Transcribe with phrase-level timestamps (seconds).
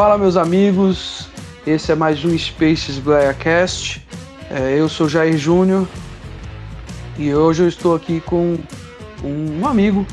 [0.00, 1.28] Fala, meus amigos.
[1.66, 4.02] Esse é mais um Spaces Blaircast.
[4.50, 5.86] É, eu sou Jair Júnior
[7.18, 8.56] e hoje eu estou aqui com
[9.22, 10.06] um amigo,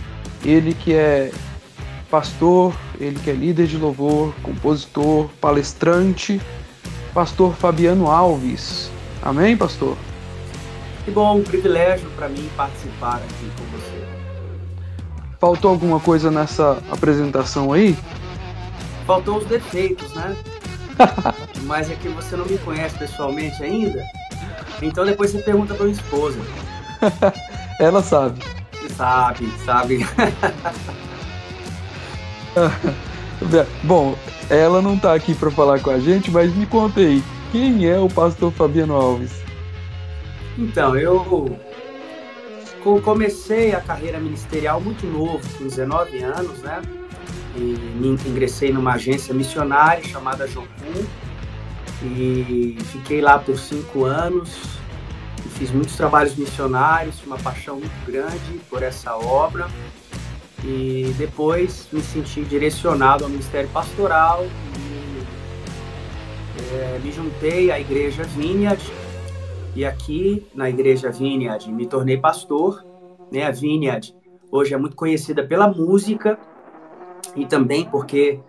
[0.44, 1.32] ele que é
[2.12, 6.42] pastor, ele que é líder de louvor, compositor, palestrante,
[7.14, 8.92] pastor Fabiano Alves.
[9.22, 9.96] Amém, pastor?
[11.06, 14.06] Que bom, um privilégio para mim participar aqui com você.
[15.40, 17.96] Faltou alguma coisa nessa apresentação aí?
[19.08, 20.36] Faltou os defeitos, né?
[21.64, 24.04] Mas é que você não me conhece pessoalmente ainda.
[24.82, 26.38] Então depois você pergunta pra minha esposa.
[27.80, 28.44] Ela sabe.
[28.96, 30.06] Sabe, sabe.
[33.84, 34.18] Bom,
[34.50, 38.00] ela não tá aqui para falar com a gente, mas me conta aí, quem é
[38.00, 39.32] o pastor Fabiano Alves?
[40.58, 41.56] Então, eu
[43.04, 46.82] comecei a carreira ministerial muito novo, com 19 anos, né?
[47.58, 51.06] E ingressei numa agência missionária chamada Jocum.
[52.04, 54.56] E fiquei lá por cinco anos.
[55.58, 59.68] Fiz muitos trabalhos missionários, uma paixão muito grande por essa obra.
[60.64, 64.98] E depois me senti direcionado ao ministério pastoral e
[66.74, 68.84] é, me juntei à igreja Vineyard.
[69.76, 72.84] E aqui na igreja Vineyard me tornei pastor,
[73.32, 73.46] né?
[73.46, 74.14] A Vineyard
[74.52, 76.38] hoje é muito conhecida pela música
[77.38, 78.40] e também porque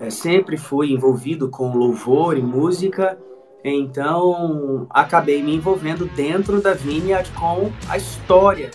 [0.00, 3.18] é, sempre fui envolvido com louvor e música,
[3.62, 8.70] então acabei me envolvendo dentro da Vineyard com a história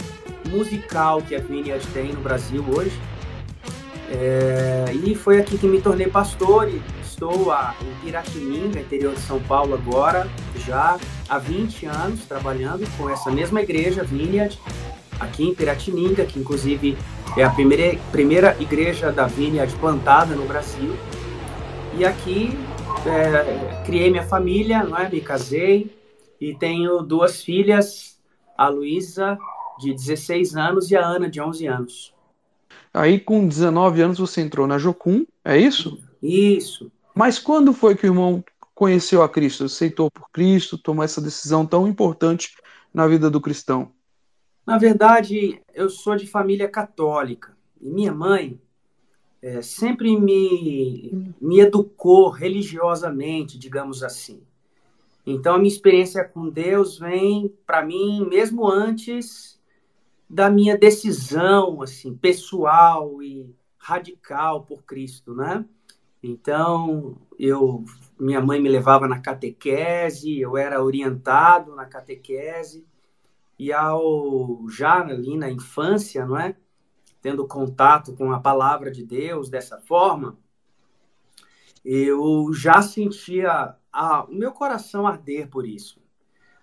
[0.47, 2.97] musical que a Vineyard tem no Brasil hoje.
[4.11, 9.21] É, e foi aqui que me tornei pastor e estou a, em Piratininga, interior de
[9.21, 10.29] São Paulo agora,
[10.67, 14.59] já há 20 anos trabalhando com essa mesma igreja, Vineyard,
[15.19, 16.95] aqui em Piratininga, que inclusive
[17.37, 20.95] é a primeira, primeira igreja da Vineyard plantada no Brasil.
[21.97, 22.57] E aqui
[23.05, 25.09] é, criei minha família, não é?
[25.09, 25.95] me casei
[26.39, 28.17] e tenho duas filhas,
[28.57, 29.37] a Luísa,
[29.79, 32.13] de 16 anos, e a Ana, de 11 anos.
[32.93, 35.99] Aí, com 19 anos, você entrou na Jocum, é isso?
[36.21, 36.89] Isso.
[37.13, 38.43] Mas quando foi que o irmão
[38.73, 42.55] conheceu a Cristo, aceitou por Cristo, tomou essa decisão tão importante
[42.93, 43.91] na vida do cristão?
[44.65, 48.59] Na verdade, eu sou de família católica e minha mãe
[49.41, 54.41] é, sempre me, me educou religiosamente, digamos assim.
[55.25, 59.59] Então, a minha experiência com Deus vem para mim mesmo antes
[60.27, 65.63] da minha decisão, assim, pessoal e radical por Cristo, né?
[66.23, 67.83] Então, eu,
[68.19, 72.83] minha mãe me levava na catequese, eu era orientado na catequese,
[73.57, 76.55] e ao já ali na infância, não é?
[77.21, 80.37] Tendo contato com a palavra de Deus dessa forma,
[81.83, 86.01] eu já sentia a, o meu coração arder por isso.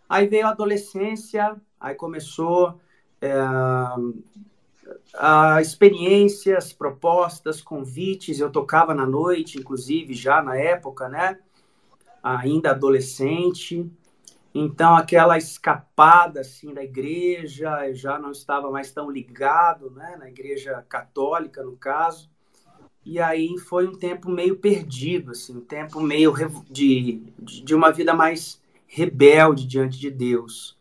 [0.09, 2.81] Aí veio a adolescência, aí começou
[3.21, 3.33] é,
[5.15, 8.41] a experiências, propostas, convites.
[8.41, 11.39] Eu tocava na noite, inclusive, já na época, né?
[12.23, 13.91] Ainda adolescente.
[14.55, 20.29] Então, aquela escapada assim da igreja, eu já não estava mais tão ligado, né, na
[20.29, 22.31] igreja católica, no caso.
[23.05, 26.33] E aí foi um tempo meio perdido, assim, um tempo meio
[26.71, 30.79] de, de uma vida mais rebelde diante de Deus.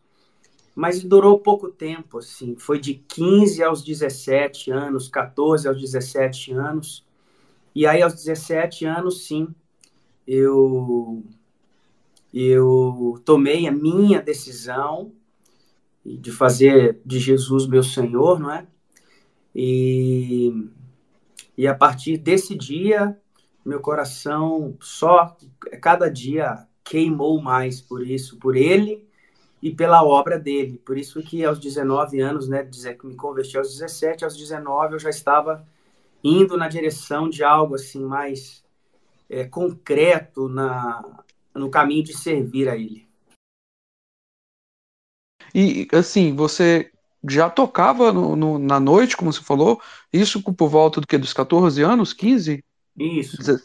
[0.74, 7.04] Mas durou pouco tempo, assim, foi de 15 aos 17 anos, 14 aos 17 anos.
[7.74, 9.48] E aí, aos 17 anos, sim,
[10.26, 11.24] eu
[12.32, 15.12] eu tomei a minha decisão
[16.04, 18.66] de fazer de Jesus meu Senhor, não é?
[19.54, 20.68] E,
[21.56, 23.16] e a partir desse dia,
[23.64, 25.36] meu coração só,
[25.80, 29.06] cada dia, queimou mais por isso, por ele
[29.62, 30.80] e pela obra dele.
[30.84, 34.94] Por isso que aos 19 anos, né, dizer que me converti aos 17, aos 19
[34.94, 35.66] eu já estava
[36.24, 38.64] indo na direção de algo assim mais
[39.28, 41.22] é, concreto na,
[41.54, 43.06] no caminho de servir a Ele.
[45.54, 46.90] E assim, você
[47.28, 49.80] já tocava no, no, na noite, como você falou,
[50.12, 52.64] isso por volta do que dos 14 anos, 15?
[52.98, 53.60] Isso.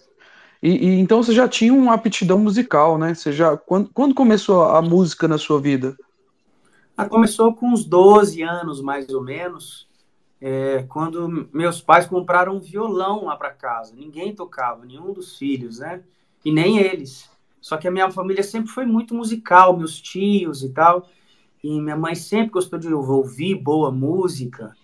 [0.62, 3.14] E, e, então você já tinha uma aptidão musical, né?
[3.14, 5.96] Você já quando, quando começou a música na sua vida?
[6.96, 9.88] Ah, começou com uns 12 anos, mais ou menos,
[10.42, 13.94] é, quando meus pais compraram um violão lá para casa.
[13.96, 16.02] Ninguém tocava, nenhum dos filhos, né?
[16.44, 17.30] E nem eles.
[17.62, 21.10] Só que a minha família sempre foi muito musical, meus tios e tal.
[21.64, 24.76] E minha mãe sempre gostou de ouvir boa música.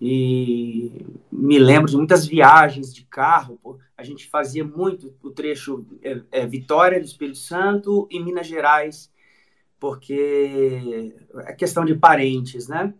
[0.00, 3.58] e me lembro de muitas viagens de carro.
[3.62, 3.78] Pô.
[3.96, 9.12] A gente fazia muito o trecho é, é, Vitória do Espírito Santo e Minas Gerais,
[9.78, 11.14] porque
[11.46, 12.92] é questão de parentes, né?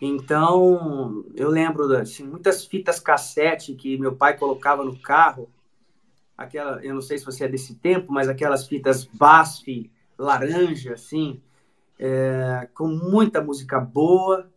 [0.00, 5.48] Então, eu lembro assim, muitas fitas cassete que meu pai colocava no carro,
[6.36, 11.40] aquela, eu não sei se você é desse tempo, mas aquelas fitas BASF laranja, assim,
[11.98, 14.48] é, com muita música boa,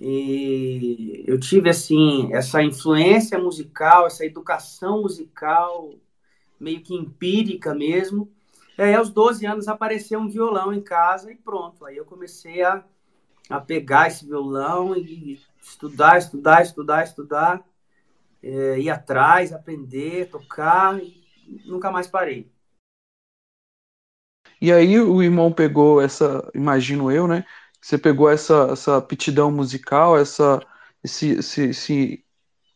[0.00, 5.94] e eu tive, assim, essa influência musical, essa educação musical,
[6.58, 8.28] meio que empírica mesmo.
[8.76, 11.84] E aí, aos 12 anos, apareceu um violão em casa e pronto.
[11.84, 12.82] Aí eu comecei a,
[13.48, 17.64] a pegar esse violão e estudar, estudar, estudar, estudar,
[18.42, 21.22] é, ir atrás, aprender, tocar e
[21.66, 22.50] nunca mais parei.
[24.60, 27.44] E aí o irmão pegou essa, imagino eu, né?
[27.80, 30.60] Você pegou essa, essa aptidão musical, essa,
[31.02, 32.24] esse, esse, esse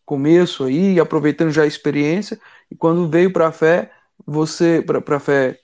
[0.05, 2.41] começo aí, aproveitando já a experiência,
[2.71, 3.93] e quando veio para a fé,
[4.27, 5.61] você, para a fé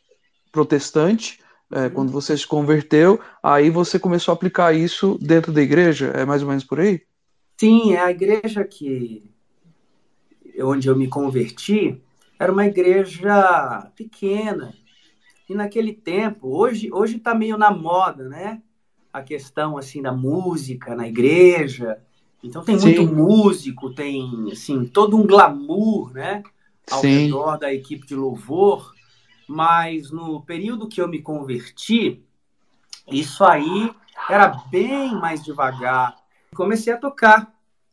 [0.53, 1.41] protestante,
[1.73, 6.09] é, quando você se converteu, aí você começou a aplicar isso dentro da igreja?
[6.15, 7.03] É mais ou menos por aí?
[7.59, 9.32] Sim, é a igreja que
[10.61, 12.01] onde eu me converti
[12.39, 14.75] era uma igreja pequena.
[15.49, 18.63] E naquele tempo, hoje hoje está meio na moda, né?
[19.13, 21.99] a questão assim da música na igreja.
[22.43, 23.15] Então tem muito Sim.
[23.15, 26.43] músico, tem assim todo um glamour, né,
[26.91, 27.25] ao Sim.
[27.25, 28.95] redor da equipe de louvor.
[29.47, 32.23] Mas no período que eu me converti,
[33.07, 33.93] isso aí
[34.29, 36.17] era bem mais devagar.
[36.55, 37.52] Comecei a tocar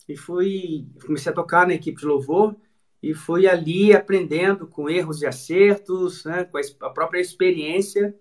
[0.09, 2.55] e fui comecei a tocar na equipe de louvor
[3.01, 8.13] e fui ali aprendendo com erros e acertos, né, com a própria experiência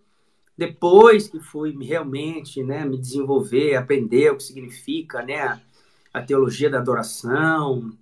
[0.58, 5.62] depois que fui realmente né, me desenvolver, aprender o que significa né,
[6.12, 7.96] a teologia da adoração,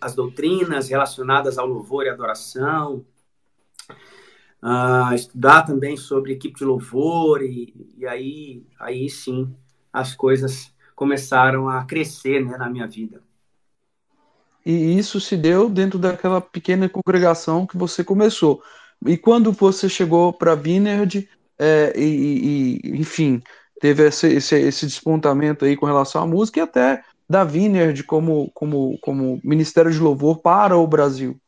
[0.00, 3.06] as doutrinas relacionadas ao louvor e adoração,
[5.14, 9.54] estudar também sobre equipe de louvor, e, e, aí, aí sim
[9.92, 13.22] as coisas começaram a crescer né, na minha vida.
[14.64, 18.62] E isso se deu dentro daquela pequena congregação que você começou.
[19.06, 21.28] E quando você chegou para Vineyard,
[21.58, 23.42] é, e, e, enfim,
[23.80, 28.50] teve esse, esse, esse, despontamento aí com relação à música e até da Vineyard como,
[28.52, 31.40] como, como Ministério de Louvor para o Brasil.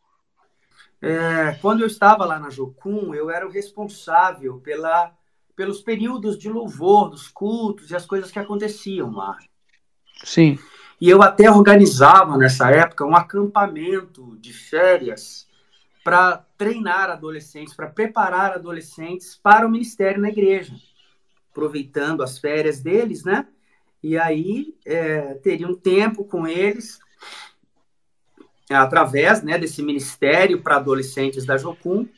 [1.00, 5.12] É, quando eu estava lá na Jocum, eu era o responsável pela,
[5.56, 9.37] pelos períodos de louvor, dos cultos e as coisas que aconteciam lá.
[10.23, 10.58] Sim.
[11.02, 15.49] E eu até organizava nessa época um acampamento de férias
[16.04, 20.72] para treinar adolescentes, para preparar adolescentes para o ministério na igreja,
[21.50, 23.49] aproveitando as férias deles, né?
[24.00, 27.00] E aí é, teria um tempo com eles
[28.70, 32.08] através né, desse ministério para adolescentes da Jocum,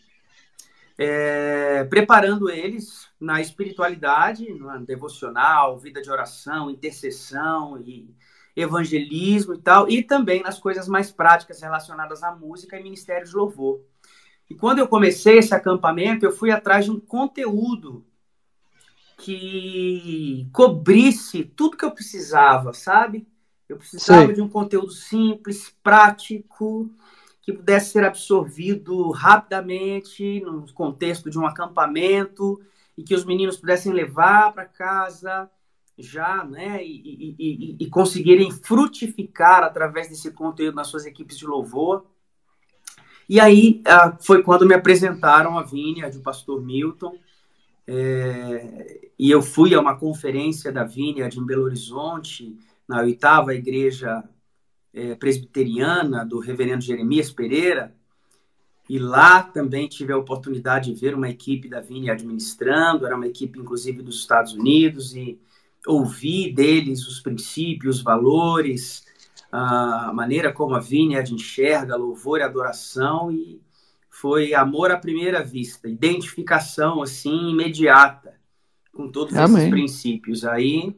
[0.98, 8.14] é, preparando eles na espiritualidade, no devocional, vida de oração, intercessão e
[8.56, 13.34] evangelismo e tal, e também nas coisas mais práticas relacionadas à música e ministério de
[13.34, 13.80] louvor.
[14.48, 18.04] E quando eu comecei esse acampamento, eu fui atrás de um conteúdo
[19.16, 23.26] que cobrisse tudo que eu precisava, sabe?
[23.68, 24.34] Eu precisava Sim.
[24.34, 26.90] de um conteúdo simples, prático,
[27.40, 32.60] que pudesse ser absorvido rapidamente no contexto de um acampamento
[32.96, 35.50] e que os meninos pudessem levar para casa
[35.96, 42.04] já, né, e, e, e, conseguirem frutificar através desse conteúdo nas suas equipes de louvor.
[43.28, 47.16] E aí ah, foi quando me apresentaram a Vinha, do pastor Milton,
[47.86, 52.56] é, e eu fui a uma conferência da Vineyard em Belo Horizonte,
[52.88, 54.24] na oitava igreja
[54.92, 57.94] é, presbiteriana do reverendo Jeremias Pereira,
[58.88, 63.26] e lá também tive a oportunidade de ver uma equipe da Vini administrando, era uma
[63.26, 65.38] equipe inclusive dos Estados Unidos, e
[65.86, 69.04] ouvir deles os princípios, os valores,
[69.50, 73.60] a maneira como a Vineyard enxerga louvor e adoração e
[74.08, 78.34] foi amor à primeira vista, identificação assim imediata
[78.92, 79.56] com todos Amém.
[79.56, 80.44] esses princípios.
[80.44, 80.96] Aí,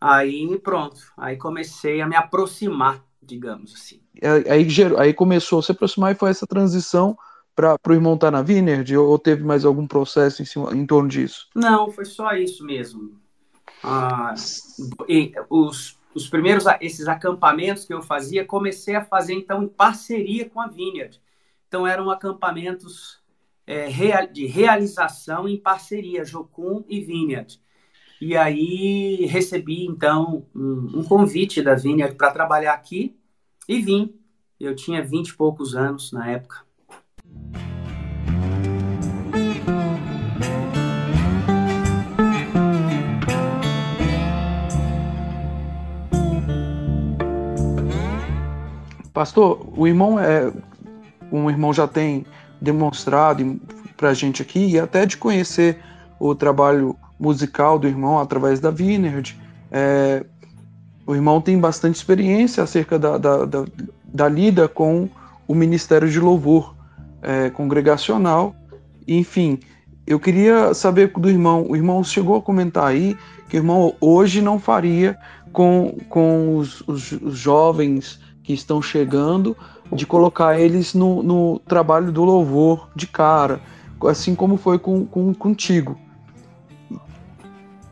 [0.00, 4.00] aí pronto, aí comecei a me aproximar, digamos assim.
[4.22, 4.66] Aí,
[4.98, 7.16] aí começou a se aproximar e foi essa transição
[7.54, 11.08] para o irmão estar na Vineyard ou teve mais algum processo em, cima, em torno
[11.08, 11.48] disso?
[11.54, 13.21] Não, foi só isso mesmo.
[13.82, 14.34] Ah,
[15.50, 20.60] os, os primeiros esses acampamentos que eu fazia, comecei a fazer então em parceria com
[20.60, 21.20] a Vineyard.
[21.66, 23.20] Então eram acampamentos
[23.66, 23.88] é,
[24.26, 27.60] de realização em parceria, Jocum e Vineyard.
[28.20, 33.16] E aí recebi, então, um, um convite da Vineyard para trabalhar aqui
[33.68, 34.14] e vim.
[34.60, 36.64] Eu tinha vinte e poucos anos na época.
[49.12, 50.50] Pastor, o irmão é
[51.30, 52.24] um irmão já tem
[52.60, 53.60] demonstrado
[53.96, 55.78] para a gente aqui e até de conhecer
[56.18, 59.38] o trabalho musical do irmão através da Vineyard.
[59.70, 60.24] É,
[61.06, 63.64] o irmão tem bastante experiência acerca da, da, da,
[64.04, 65.08] da lida com
[65.46, 66.74] o ministério de louvor
[67.20, 68.54] é, congregacional.
[69.06, 69.58] Enfim,
[70.06, 71.66] eu queria saber do irmão.
[71.68, 73.16] O irmão chegou a comentar aí
[73.48, 75.18] que o irmão hoje não faria
[75.52, 79.56] com, com os, os, os jovens que estão chegando,
[79.92, 83.60] de colocar eles no, no trabalho do louvor de cara,
[84.06, 85.98] assim como foi com, com contigo.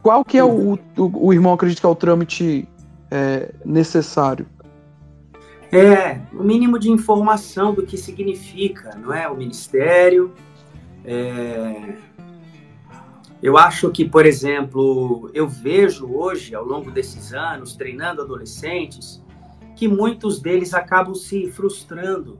[0.02, 2.66] Qual que é o, o, o irmão acredita que é o trâmite
[3.10, 4.46] é, necessário?
[5.72, 9.28] É, o mínimo de informação do que significa, não é?
[9.28, 10.32] O ministério.
[11.04, 11.94] É...
[13.42, 19.22] Eu acho que, por exemplo, eu vejo hoje, ao longo desses anos, treinando adolescentes,
[19.80, 22.38] que muitos deles acabam se frustrando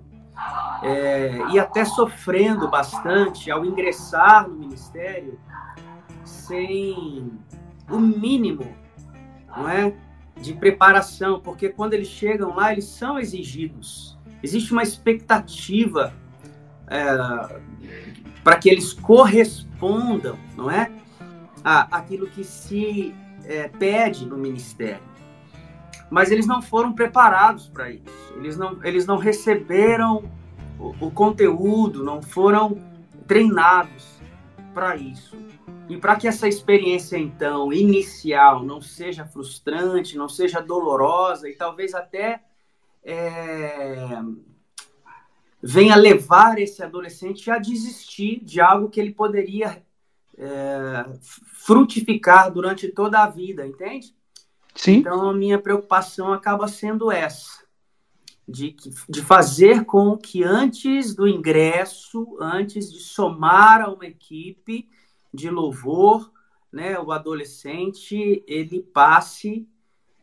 [0.83, 5.41] é, e até sofrendo bastante ao ingressar no ministério
[6.23, 7.33] sem
[7.91, 8.77] o mínimo,
[9.57, 9.95] não é,
[10.39, 14.19] de preparação, porque quando eles chegam lá eles são exigidos.
[14.43, 16.13] Existe uma expectativa
[16.89, 17.59] é,
[18.45, 20.93] para que eles correspondam, não é,
[21.65, 23.15] aquilo que se
[23.47, 25.10] é, pede no ministério
[26.11, 28.35] mas eles não foram preparados para isso.
[28.37, 30.31] Eles não, eles não receberam
[30.79, 32.77] o, o conteúdo, não foram
[33.27, 34.21] treinados
[34.75, 35.37] para isso.
[35.89, 41.95] E para que essa experiência, então, inicial não seja frustrante, não seja dolorosa e talvez
[41.95, 42.43] até
[43.03, 44.21] é,
[45.63, 49.83] venha levar esse adolescente a desistir de algo que ele poderia
[50.39, 51.07] é,
[51.45, 54.15] frutificar durante toda a vida, entende?
[54.75, 54.97] Sim.
[54.99, 57.65] Então, a minha preocupação acaba sendo essa,
[58.49, 58.75] de,
[59.09, 64.89] de fazer com que antes do ingresso, antes de somar a uma equipe
[65.33, 66.31] de louvor,
[66.73, 69.69] né, o adolescente ele passe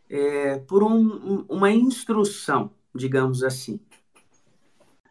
[0.10, 3.80] é, por um, uma instrução, digamos assim.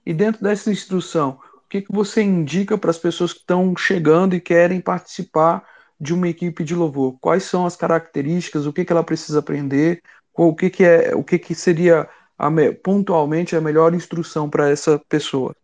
[0.04, 4.34] E dentro dessa instrução, o que, que você indica para as pessoas que estão chegando
[4.34, 5.66] e querem participar
[5.98, 7.18] de uma equipe de louvor?
[7.20, 8.66] Quais são as características?
[8.66, 10.02] O que, que ela precisa aprender?
[10.34, 11.14] O que, que é?
[11.14, 12.50] O que, que seria a,
[12.82, 15.54] pontualmente a melhor instrução para essa pessoa?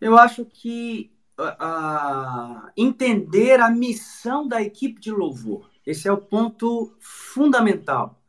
[0.00, 5.68] Eu acho que uh, entender a missão da equipe de louvor.
[5.86, 8.20] Esse é o ponto fundamental.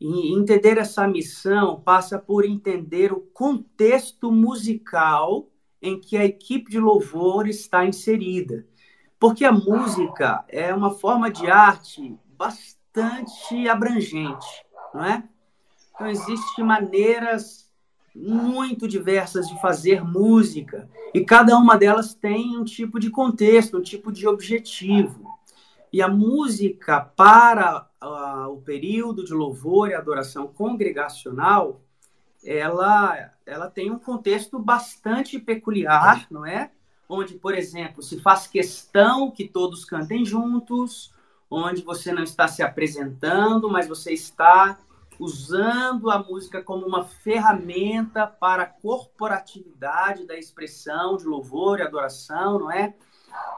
[0.00, 5.48] E entender essa missão passa por entender o contexto musical
[5.80, 8.66] em que a equipe de louvor está inserida.
[9.24, 14.46] Porque a música é uma forma de arte bastante abrangente,
[14.92, 15.24] não é?
[15.94, 17.72] Então, existem maneiras
[18.14, 23.82] muito diversas de fazer música e cada uma delas tem um tipo de contexto, um
[23.82, 25.24] tipo de objetivo.
[25.90, 31.80] E a música para uh, o período de louvor e adoração congregacional,
[32.44, 36.70] ela, ela tem um contexto bastante peculiar, não é?
[37.08, 41.12] Onde, por exemplo, se faz questão que todos cantem juntos,
[41.50, 44.78] onde você não está se apresentando, mas você está
[45.18, 52.58] usando a música como uma ferramenta para a corporatividade da expressão de louvor e adoração,
[52.58, 52.94] não é?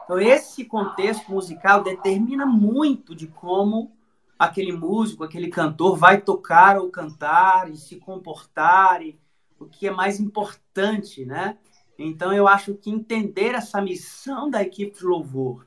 [0.03, 3.91] Então, esse contexto musical determina muito de como
[4.37, 9.19] aquele músico, aquele cantor vai tocar ou cantar e se comportar, e
[9.59, 11.57] o que é mais importante, né?
[11.97, 15.65] Então, eu acho que entender essa missão da equipe de louvor,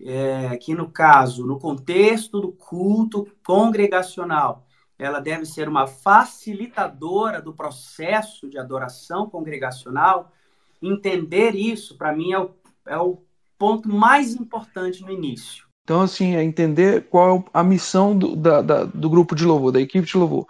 [0.00, 4.66] é, que no caso, no contexto do culto congregacional,
[4.98, 10.32] ela deve ser uma facilitadora do processo de adoração congregacional.
[10.80, 12.50] Entender isso, para mim, é o,
[12.86, 13.18] é o
[13.58, 15.66] ponto mais importante no início.
[15.82, 19.70] Então, assim, é entender qual é a missão do, da, da, do grupo de louvor,
[19.70, 20.46] da equipe de louvor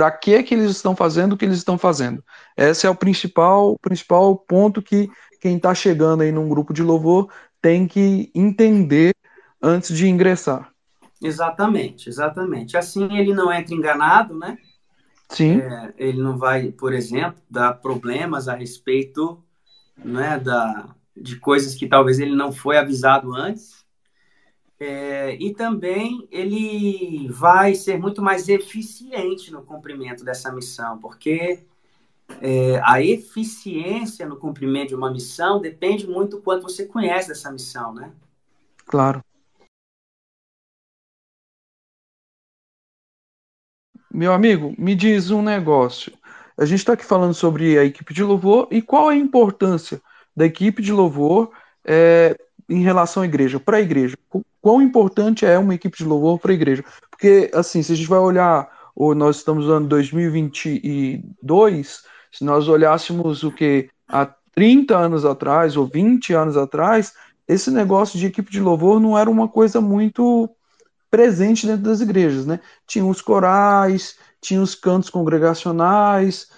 [0.00, 2.24] para que que eles estão fazendo o que eles estão fazendo.
[2.56, 7.30] Esse é o principal, principal ponto que quem está chegando aí num grupo de louvor
[7.60, 9.14] tem que entender
[9.60, 10.72] antes de ingressar.
[11.22, 12.78] Exatamente, exatamente.
[12.78, 14.56] Assim ele não entra enganado, né?
[15.28, 15.58] Sim.
[15.58, 19.44] É, ele não vai, por exemplo, dar problemas a respeito
[20.02, 23.79] né, da, de coisas que talvez ele não foi avisado antes.
[24.82, 31.60] É, e também ele vai ser muito mais eficiente no cumprimento dessa missão, porque
[32.40, 37.52] é, a eficiência no cumprimento de uma missão depende muito do quanto você conhece dessa
[37.52, 38.10] missão, né?
[38.86, 39.22] Claro.
[44.10, 46.12] Meu amigo, me diz um negócio.
[46.56, 50.00] A gente está aqui falando sobre a equipe de louvor e qual a importância
[50.34, 51.52] da equipe de louvor
[51.84, 52.36] é,
[52.70, 54.16] em relação à igreja, para a igreja.
[54.62, 56.84] Quão importante é uma equipe de louvor para a igreja?
[57.10, 62.68] Porque, assim, se a gente vai olhar, ou nós estamos no ano 2022, se nós
[62.68, 67.12] olhássemos o que há 30 anos atrás ou 20 anos atrás,
[67.48, 70.48] esse negócio de equipe de louvor não era uma coisa muito
[71.10, 72.60] presente dentro das igrejas, né?
[72.86, 76.48] Tinha os corais, tinha os cantos congregacionais,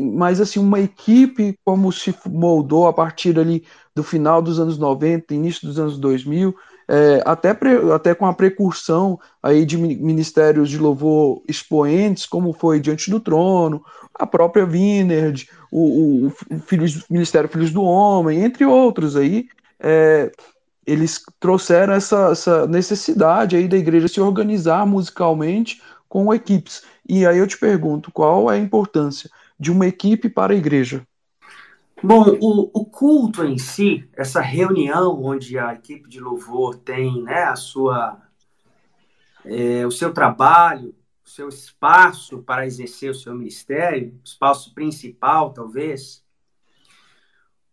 [0.00, 5.34] mas assim, uma equipe como se moldou a partir ali do final dos anos 90,
[5.34, 6.54] início dos anos 2000,
[6.88, 12.80] é, até, pre, até com a precursão aí de ministérios de louvor expoentes, como foi
[12.80, 13.82] Diante do Trono,
[14.14, 19.46] a própria Vinerd, o, o, o Filhos, Ministério Filhos do Homem, entre outros aí,
[19.80, 20.30] é,
[20.86, 26.82] eles trouxeram essa, essa necessidade aí da igreja se organizar musicalmente com equipes.
[27.08, 29.30] E aí eu te pergunto, qual é a importância
[29.62, 31.06] de uma equipe para a igreja?
[32.02, 37.44] Bom, o, o, culto em si, essa reunião onde a equipe de louvor tem né,
[37.44, 38.20] a sua,
[39.44, 40.92] é, o seu trabalho,
[41.24, 46.24] o seu espaço para exercer o seu ministério, espaço principal, talvez,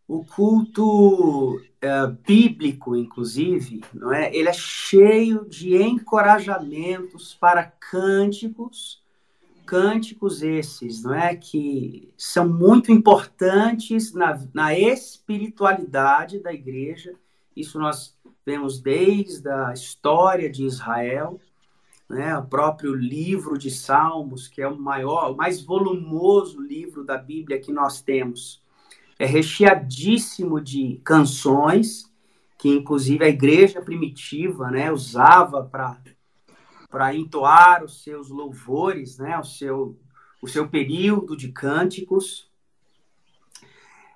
[0.08, 4.32] o culto é, bíblico, inclusive, não é?
[4.36, 8.99] Ele é cheio de encorajamentos para cânticos,
[9.70, 17.14] cânticos esses, não é, que são muito importantes na, na espiritualidade da igreja.
[17.56, 21.40] Isso nós vemos desde a história de Israel,
[22.10, 22.36] né?
[22.36, 27.60] O próprio livro de Salmos, que é o maior, o mais volumoso livro da Bíblia
[27.60, 28.64] que nós temos
[29.20, 32.10] é recheadíssimo de canções
[32.58, 35.98] que inclusive a igreja primitiva, né, usava para
[36.90, 39.98] para entoar os seus louvores, né, o seu
[40.42, 42.50] o seu período de cânticos.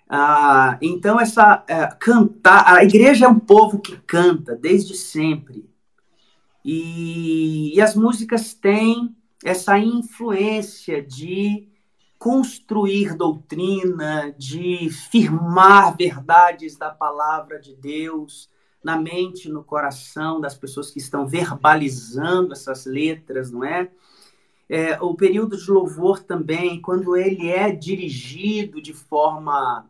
[0.08, 5.70] Ah, então essa é, cantar, a igreja é um povo que canta desde sempre
[6.64, 11.68] e, e as músicas têm essa influência de
[12.18, 18.50] construir doutrina, de firmar verdades da palavra de Deus
[18.84, 23.90] na mente, no coração das pessoas que estão verbalizando essas letras, não é?
[24.70, 29.88] é o período de louvor também, quando ele é dirigido de forma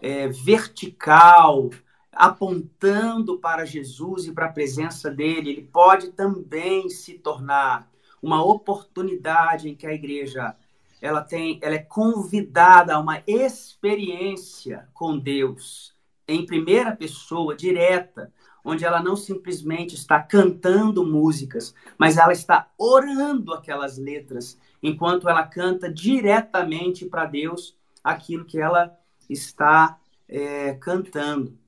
[0.00, 1.70] é, vertical,
[2.12, 7.88] apontando para Jesus e para a presença dele, ele pode também se tornar
[8.20, 10.56] uma oportunidade em que a igreja
[11.00, 15.94] ela tem, ela é convidada a uma experiência com Deus
[16.32, 18.32] em primeira pessoa, direta,
[18.64, 25.46] onde ela não simplesmente está cantando músicas, mas ela está orando aquelas letras, enquanto ela
[25.46, 28.96] canta diretamente para Deus aquilo que ela
[29.28, 31.58] está é, cantando.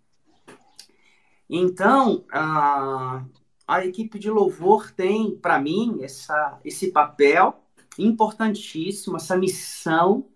[1.48, 3.24] Então, a,
[3.66, 7.62] a equipe de louvor tem, para mim, essa, esse papel
[7.98, 10.26] importantíssimo, essa missão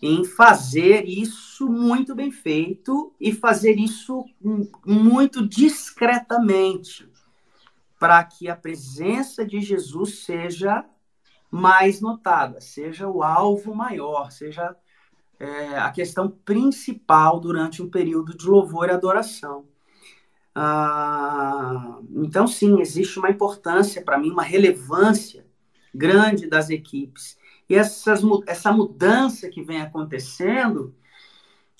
[0.00, 4.24] em fazer isso muito bem feito e fazer isso
[4.86, 7.08] muito discretamente,
[7.98, 10.84] para que a presença de Jesus seja
[11.50, 14.76] mais notada, seja o alvo maior, seja
[15.38, 19.66] é, a questão principal durante um período de louvor e adoração.
[20.54, 25.46] Ah, então, sim, existe uma importância para mim, uma relevância
[25.94, 27.37] grande das equipes.
[27.68, 30.94] E essas, essa mudança que vem acontecendo,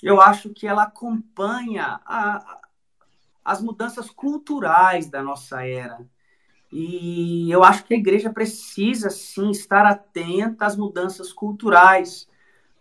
[0.02, 2.60] eu acho que ela acompanha a,
[3.44, 6.06] as mudanças culturais da nossa era.
[6.70, 12.28] E eu acho que a igreja precisa, sim, estar atenta às mudanças culturais,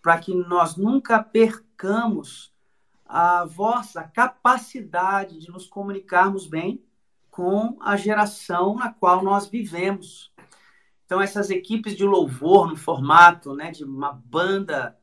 [0.01, 2.53] para que nós nunca percamos
[3.05, 6.83] a vossa capacidade de nos comunicarmos bem
[7.31, 10.33] com a geração na qual nós vivemos.
[11.07, 14.99] Então, essas equipes de louvor no formato né, de uma banda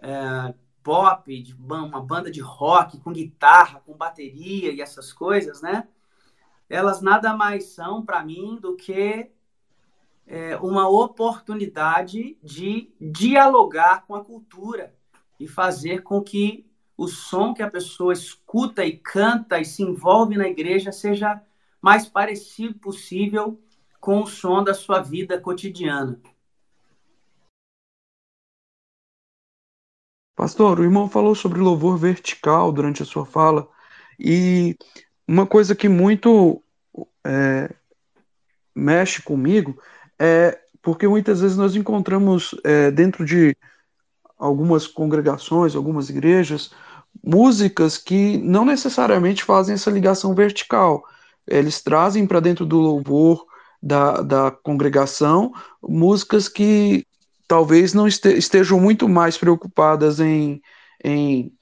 [0.00, 5.86] é, pop, de uma banda de rock com guitarra, com bateria e essas coisas, né?
[6.68, 9.30] Elas nada mais são para mim do que
[10.26, 14.92] é, uma oportunidade de dialogar com a cultura
[15.38, 20.36] e fazer com que o som que a pessoa escuta e canta e se envolve
[20.36, 21.40] na igreja seja
[21.80, 23.60] mais parecido possível
[24.04, 26.20] com o som da sua vida cotidiana.
[30.36, 33.66] Pastor, o irmão falou sobre louvor vertical durante a sua fala,
[34.20, 34.76] e
[35.26, 36.62] uma coisa que muito
[37.24, 37.74] é,
[38.74, 39.80] mexe comigo
[40.18, 43.56] é porque muitas vezes nós encontramos é, dentro de
[44.38, 46.72] algumas congregações, algumas igrejas,
[47.24, 51.02] músicas que não necessariamente fazem essa ligação vertical.
[51.46, 53.46] Eles trazem para dentro do louvor
[53.84, 57.06] da, da congregação músicas que
[57.46, 60.62] talvez não estejam muito mais preocupadas em,
[61.04, 61.52] em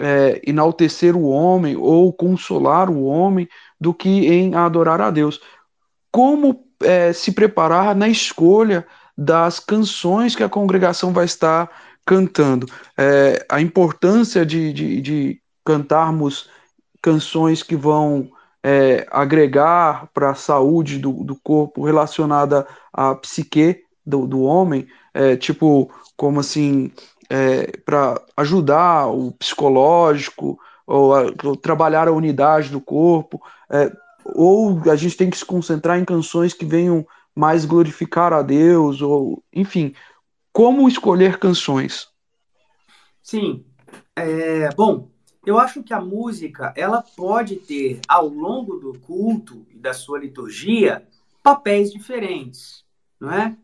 [0.00, 3.48] é, enaltecer o homem ou consolar o homem
[3.80, 5.40] do que em adorar a Deus.
[6.10, 8.84] Como é, se preparar na escolha
[9.16, 11.70] das canções que a congregação vai estar
[12.04, 12.66] cantando?
[12.98, 16.50] É, a importância de, de, de cantarmos
[17.00, 18.28] canções que vão
[18.62, 25.36] é, agregar para a saúde do, do corpo relacionada à psique do, do homem, é,
[25.36, 26.92] tipo, como assim,
[27.28, 33.90] é, para ajudar o psicológico, ou, a, ou, trabalhar a unidade do corpo, é,
[34.24, 39.00] ou a gente tem que se concentrar em canções que venham mais glorificar a Deus,
[39.00, 39.94] ou enfim,
[40.52, 42.08] como escolher canções?
[43.22, 43.64] Sim,
[44.16, 45.09] é, bom,
[45.44, 50.18] eu acho que a música ela pode ter ao longo do culto e da sua
[50.18, 51.06] liturgia
[51.42, 52.84] papéis diferentes,
[53.18, 53.56] não é?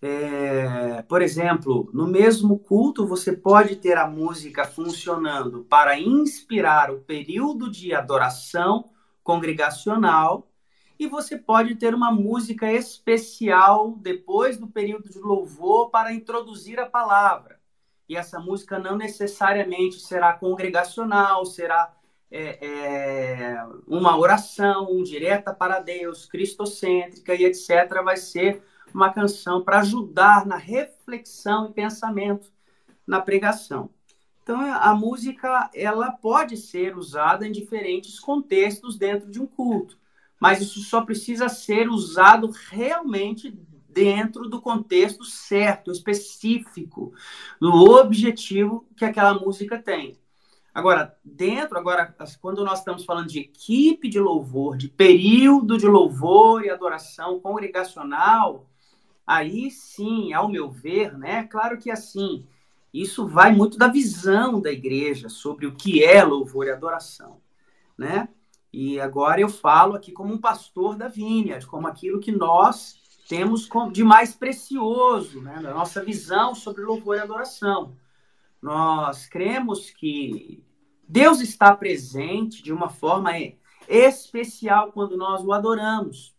[0.00, 1.02] é?
[1.02, 7.70] Por exemplo, no mesmo culto você pode ter a música funcionando para inspirar o período
[7.70, 8.90] de adoração
[9.22, 10.48] congregacional
[10.98, 16.86] e você pode ter uma música especial depois do período de louvor para introduzir a
[16.86, 17.57] palavra
[18.08, 21.94] e essa música não necessariamente será congregacional, será
[22.30, 28.02] é, é, uma oração direta para Deus, cristocêntrica e etc.
[28.02, 28.62] Vai ser
[28.94, 32.50] uma canção para ajudar na reflexão e pensamento
[33.06, 33.90] na pregação.
[34.42, 39.98] Então, a música ela pode ser usada em diferentes contextos dentro de um culto,
[40.40, 43.50] mas isso só precisa ser usado realmente
[43.88, 47.12] dentro do contexto certo, específico,
[47.60, 50.18] do objetivo que aquela música tem.
[50.74, 56.64] Agora, dentro, agora, quando nós estamos falando de equipe de louvor, de período de louvor
[56.64, 58.66] e adoração congregacional,
[59.26, 61.44] aí sim, ao meu ver, né?
[61.44, 62.46] Claro que assim,
[62.92, 67.40] isso vai muito da visão da igreja sobre o que é louvor e adoração,
[67.96, 68.28] né?
[68.72, 73.68] E agora eu falo aqui como um pastor da Vineyard, como aquilo que nós temos
[73.92, 77.94] de mais precioso né, na nossa visão sobre louvor e adoração.
[78.60, 80.64] Nós cremos que
[81.06, 83.32] Deus está presente de uma forma
[83.86, 86.34] especial quando nós o adoramos.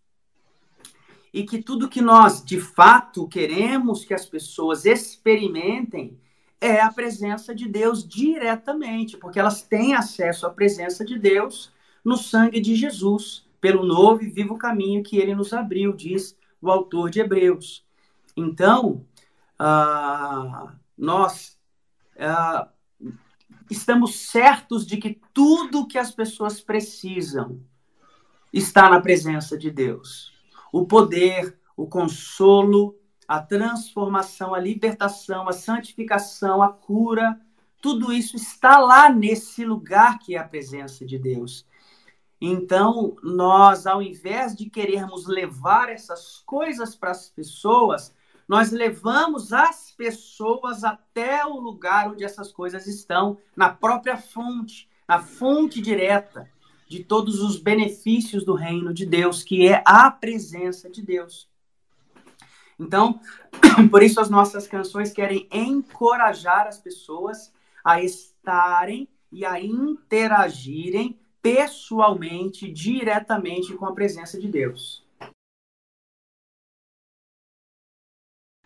[1.31, 6.19] E que tudo que nós, de fato, queremos que as pessoas experimentem
[6.59, 11.71] é a presença de Deus diretamente, porque elas têm acesso à presença de Deus
[12.03, 16.69] no sangue de Jesus, pelo novo e vivo caminho que ele nos abriu, diz o
[16.69, 17.85] autor de Hebreus.
[18.35, 19.05] Então,
[19.59, 21.57] uh, nós
[22.15, 22.67] uh,
[23.69, 27.61] estamos certos de que tudo que as pessoas precisam
[28.51, 30.33] está na presença de Deus.
[30.71, 37.39] O poder, o consolo, a transformação, a libertação, a santificação, a cura,
[37.81, 41.65] tudo isso está lá nesse lugar que é a presença de Deus.
[42.41, 48.13] Então, nós, ao invés de querermos levar essas coisas para as pessoas,
[48.47, 55.19] nós levamos as pessoas até o lugar onde essas coisas estão, na própria fonte, na
[55.19, 56.49] fonte direta
[56.87, 61.47] de todos os benefícios do reino de Deus, que é a presença de Deus.
[62.79, 63.19] Então,
[63.91, 72.71] por isso as nossas canções querem encorajar as pessoas a estarem e a interagirem pessoalmente,
[72.71, 75.03] diretamente com a presença de Deus.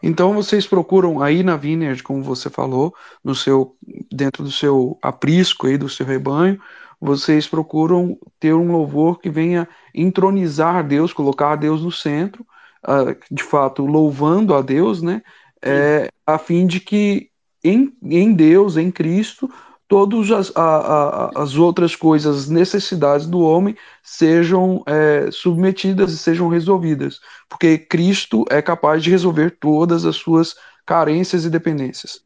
[0.02, 3.78] Então vocês procuram aí na Vineyard, como você falou, no seu
[4.12, 6.60] dentro do seu aprisco aí do seu rebanho,
[7.00, 12.46] vocês procuram ter um louvor que venha entronizar Deus, colocar Deus no centro,
[12.86, 15.22] uh, de fato louvando a Deus, né?
[15.62, 17.30] É, a fim de que
[17.64, 19.50] em, em Deus, em Cristo,
[19.94, 26.48] todas as, a, a, as outras coisas, necessidades do homem sejam é, submetidas e sejam
[26.48, 32.24] resolvidas, porque Cristo é capaz de resolver todas as suas carências e dependências.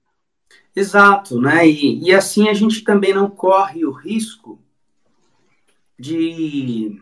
[0.73, 1.67] Exato, né?
[1.67, 4.58] E, e assim a gente também não corre o risco
[5.99, 7.01] de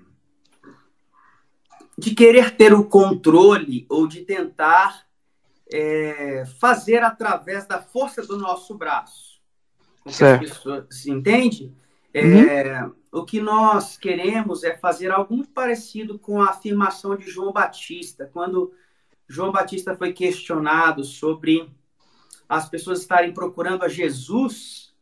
[1.96, 5.06] de querer ter o controle ou de tentar
[5.72, 9.35] é, fazer através da força do nosso braço.
[10.08, 10.42] Certo.
[10.42, 11.74] Pessoas, entende?
[12.14, 12.94] É, uhum.
[13.12, 18.30] O que nós queremos é fazer algo muito parecido com a afirmação de João Batista,
[18.32, 18.74] quando
[19.28, 21.70] João Batista foi questionado sobre
[22.48, 24.94] as pessoas estarem procurando a Jesus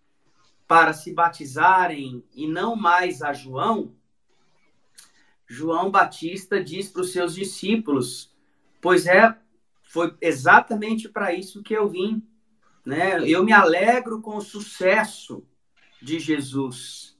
[0.67, 3.93] para se batizarem e não mais a João.
[5.45, 8.33] João Batista diz para os seus discípulos:
[8.81, 9.37] Pois é,
[9.83, 12.25] foi exatamente para isso que eu vim.
[12.85, 13.19] Né?
[13.27, 15.45] Eu me alegro com o sucesso
[16.01, 17.17] de Jesus.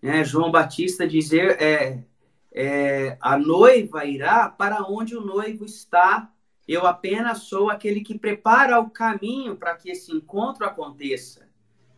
[0.00, 0.24] Né?
[0.24, 2.04] João Batista dizer é,
[2.52, 6.30] é, a noiva irá para onde o noivo está.
[6.66, 11.48] Eu apenas sou aquele que prepara o caminho para que esse encontro aconteça.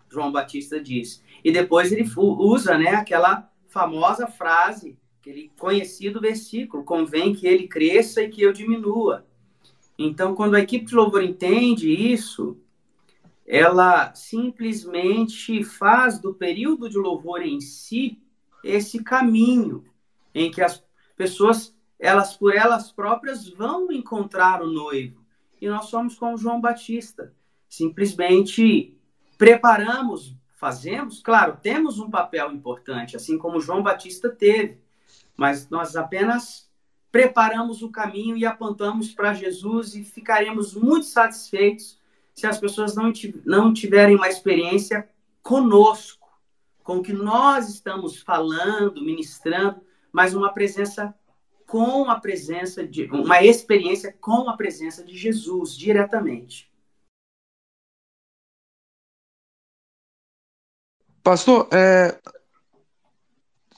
[0.09, 1.23] João Batista diz.
[1.43, 8.23] E depois ele usa, né, aquela famosa frase, aquele conhecido versículo: convém que ele cresça
[8.23, 9.27] e que eu diminua.
[9.99, 12.57] Então, quando a equipe de louvor entende isso,
[13.47, 18.23] ela simplesmente faz do período de louvor em si
[18.63, 19.85] esse caminho
[20.35, 20.83] em que as
[21.17, 25.23] pessoas, elas por elas próprias, vão encontrar o noivo.
[25.61, 27.33] E nós somos como João Batista.
[27.69, 28.97] Simplesmente
[29.37, 34.79] preparamos, fazemos, claro, temos um papel importante, assim como João Batista teve,
[35.37, 36.71] mas nós apenas
[37.13, 41.99] preparamos o caminho e apontamos para Jesus e ficaremos muito satisfeitos
[42.35, 43.13] se as pessoas não,
[43.45, 45.09] não tiverem uma experiência
[45.43, 46.29] conosco,
[46.83, 49.81] com o que nós estamos falando, ministrando,
[50.13, 51.15] mas uma presença
[51.67, 56.71] com a presença de uma experiência com a presença de Jesus diretamente.
[61.23, 62.21] Pastor, é,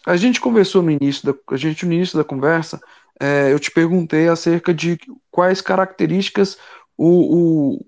[0.05, 2.81] a gente conversou no início da a gente no início da conversa,
[3.21, 4.99] é, eu te perguntei acerca de
[5.31, 6.59] quais características
[6.97, 7.87] o, o,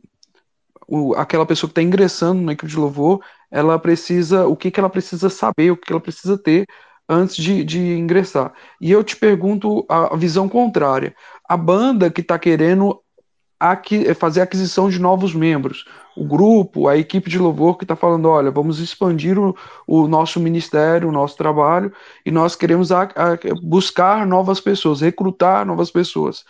[0.89, 3.21] o, aquela pessoa que está ingressando na equipe de louvor,
[3.51, 6.67] ela precisa, o que, que ela precisa saber, o que ela precisa ter
[7.09, 8.53] antes de, de ingressar.
[8.81, 11.15] E eu te pergunto a visão contrária.
[11.49, 13.01] A banda que está querendo
[13.61, 15.85] aqui, fazer aquisição de novos membros,
[16.17, 20.39] o grupo, a equipe de louvor que está falando, olha, vamos expandir o, o, nosso
[20.41, 21.93] ministério, o nosso trabalho,
[22.25, 26.45] e nós queremos a, a buscar novas pessoas, recrutar novas pessoas.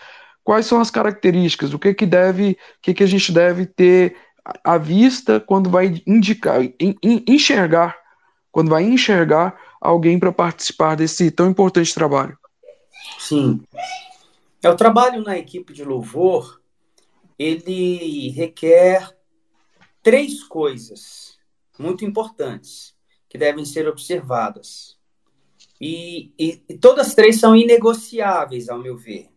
[0.45, 1.75] Quais são as características?
[1.75, 4.17] O que que deve, o que que a gente deve ter
[4.65, 6.61] à vista quando vai indicar,
[7.03, 7.97] enxergar,
[8.51, 12.39] quando vai enxergar alguém para participar desse tão importante trabalho.
[13.19, 13.61] Sim.
[14.63, 16.61] É o trabalho na equipe de louvor,
[17.39, 19.17] ele requer
[20.03, 21.39] três coisas
[21.79, 22.97] muito importantes
[23.29, 24.99] que devem ser observadas.
[25.81, 29.29] E, e, e todas três são inegociáveis, ao meu ver.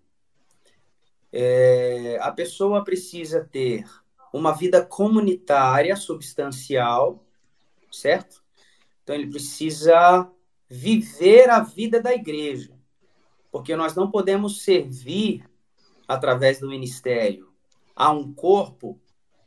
[1.32, 3.86] É, a pessoa precisa ter
[4.34, 7.24] uma vida comunitária substancial,
[7.92, 8.42] certo?
[9.04, 10.30] Então ele precisa
[10.70, 12.72] viver a vida da igreja,
[13.52, 15.44] porque nós não podemos servir
[16.08, 17.50] através do ministério
[17.96, 19.00] a um corpo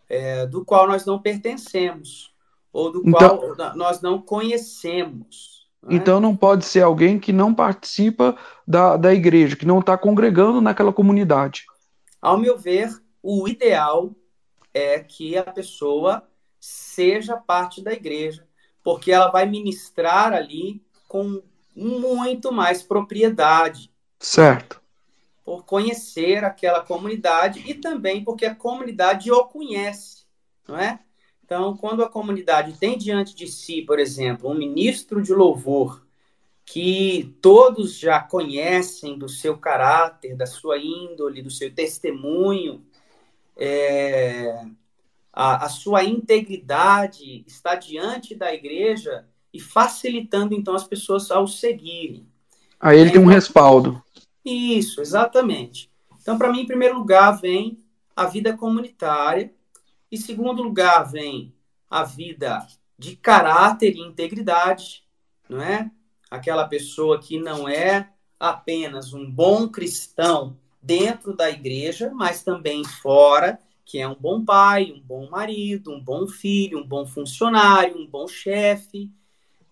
[0.08, 2.34] é, do qual nós não pertencemos
[2.72, 5.66] ou do então, qual nós não conhecemos.
[5.88, 5.94] É?
[5.94, 10.60] Então não pode ser alguém que não participa da, da igreja, que não está congregando
[10.60, 11.64] naquela comunidade.
[12.20, 12.90] Ao meu ver,
[13.22, 14.14] o ideal
[14.74, 18.46] é que a pessoa seja parte da igreja,
[18.82, 21.40] porque ela vai ministrar ali com
[21.74, 23.90] muito mais propriedade.
[24.18, 24.82] Certo.
[25.44, 30.24] Por conhecer aquela comunidade e também porque a comunidade o conhece,
[30.66, 30.98] não é?
[31.44, 36.04] Então, quando a comunidade tem diante de si, por exemplo, um ministro de louvor
[36.64, 42.82] que todos já conhecem do seu caráter, da sua índole, do seu testemunho,
[43.56, 44.66] é,
[45.32, 52.26] a, a sua integridade está diante da igreja e facilitando então as pessoas ao seguirem.
[52.80, 54.02] Aí ele é, tem um então, respaldo.
[54.44, 55.90] Isso, exatamente.
[56.20, 57.78] Então, para mim, em primeiro lugar, vem
[58.14, 59.52] a vida comunitária,
[60.10, 61.52] em segundo lugar, vem
[61.90, 62.66] a vida
[62.98, 65.04] de caráter e integridade,
[65.48, 65.90] não é?
[66.30, 73.58] Aquela pessoa que não é apenas um bom cristão dentro da igreja, mas também fora,
[73.86, 78.06] que é um bom pai, um bom marido, um bom filho, um bom funcionário, um
[78.06, 79.10] bom chefe.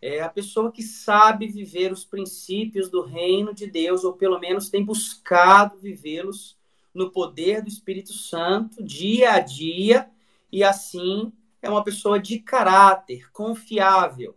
[0.01, 4.71] É a pessoa que sabe viver os princípios do reino de Deus, ou pelo menos
[4.71, 6.57] tem buscado vivê-los
[6.95, 10.09] no poder do Espírito Santo, dia a dia,
[10.51, 14.35] e assim é uma pessoa de caráter, confiável,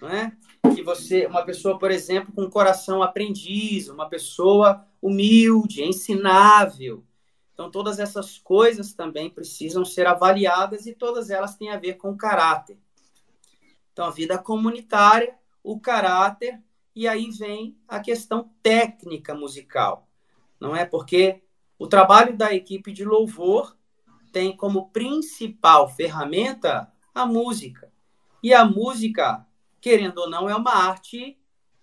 [0.00, 0.32] não é?
[0.74, 7.04] Que você, uma pessoa, por exemplo, com coração aprendiz, uma pessoa humilde, ensinável.
[7.52, 12.16] Então, todas essas coisas também precisam ser avaliadas e todas elas têm a ver com
[12.16, 12.78] caráter.
[13.92, 16.60] Então, a vida comunitária, o caráter,
[16.94, 20.06] e aí vem a questão técnica musical.
[20.60, 21.42] Não é porque
[21.78, 23.76] o trabalho da equipe de louvor
[24.32, 27.90] tem como principal ferramenta a música.
[28.42, 29.45] E a música
[29.86, 31.38] querendo ou não, é uma arte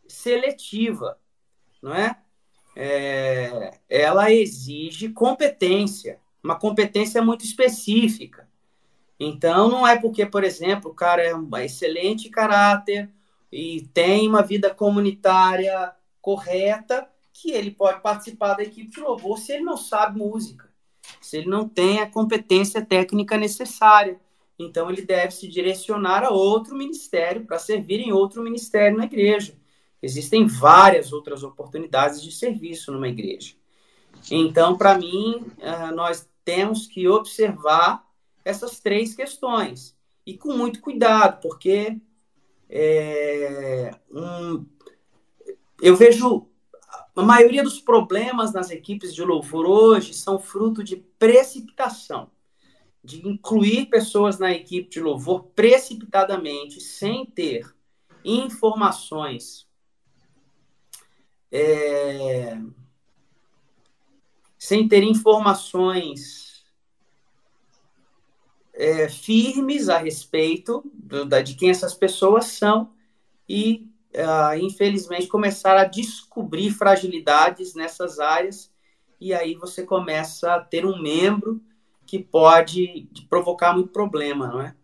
[0.05, 1.17] seletiva,
[1.81, 2.17] não é?
[2.75, 3.79] é?
[3.87, 8.45] Ela exige competência, uma competência muito específica.
[9.17, 13.09] Então, não é porque, por exemplo, o cara é um excelente caráter
[13.49, 19.53] e tem uma vida comunitária correta que ele pode participar da equipe de louvor se
[19.53, 20.69] ele não sabe música,
[21.21, 24.19] se ele não tem a competência técnica necessária.
[24.57, 29.55] Então ele deve se direcionar a outro ministério para servir em outro ministério na igreja.
[30.01, 33.55] Existem várias outras oportunidades de serviço numa igreja.
[34.29, 38.05] Então, para mim, ah, nós temos que observar
[38.43, 41.97] essas três questões e com muito cuidado, porque
[42.69, 44.65] é, um,
[45.81, 46.47] eu vejo
[47.15, 52.32] a maioria dos problemas nas equipes de louvor hoje são fruto de precipitação
[53.03, 57.75] de incluir pessoas na equipe de louvor precipitadamente, sem ter
[58.23, 59.67] informações
[61.51, 62.57] é,
[64.57, 66.65] sem ter informações
[68.73, 72.91] é, firmes a respeito do, da, de quem essas pessoas são
[73.47, 78.71] e, uh, infelizmente, começar a descobrir fragilidades nessas áreas.
[79.19, 81.61] E aí você começa a ter um membro
[82.05, 84.75] que pode provocar muito problema, não é?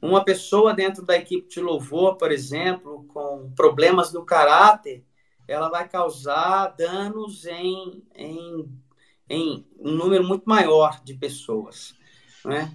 [0.00, 5.04] Uma pessoa dentro da equipe de louvor, por exemplo, com problemas do caráter,
[5.46, 8.80] ela vai causar danos em, em,
[9.28, 11.96] em um número muito maior de pessoas,
[12.44, 12.70] não é?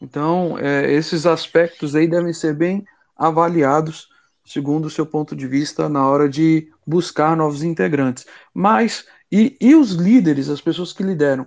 [0.00, 4.08] Então, é, esses aspectos aí devem ser bem avaliados,
[4.50, 8.26] segundo o seu ponto de vista, na hora de buscar novos integrantes.
[8.52, 11.46] Mas e, e os líderes, as pessoas que lideram,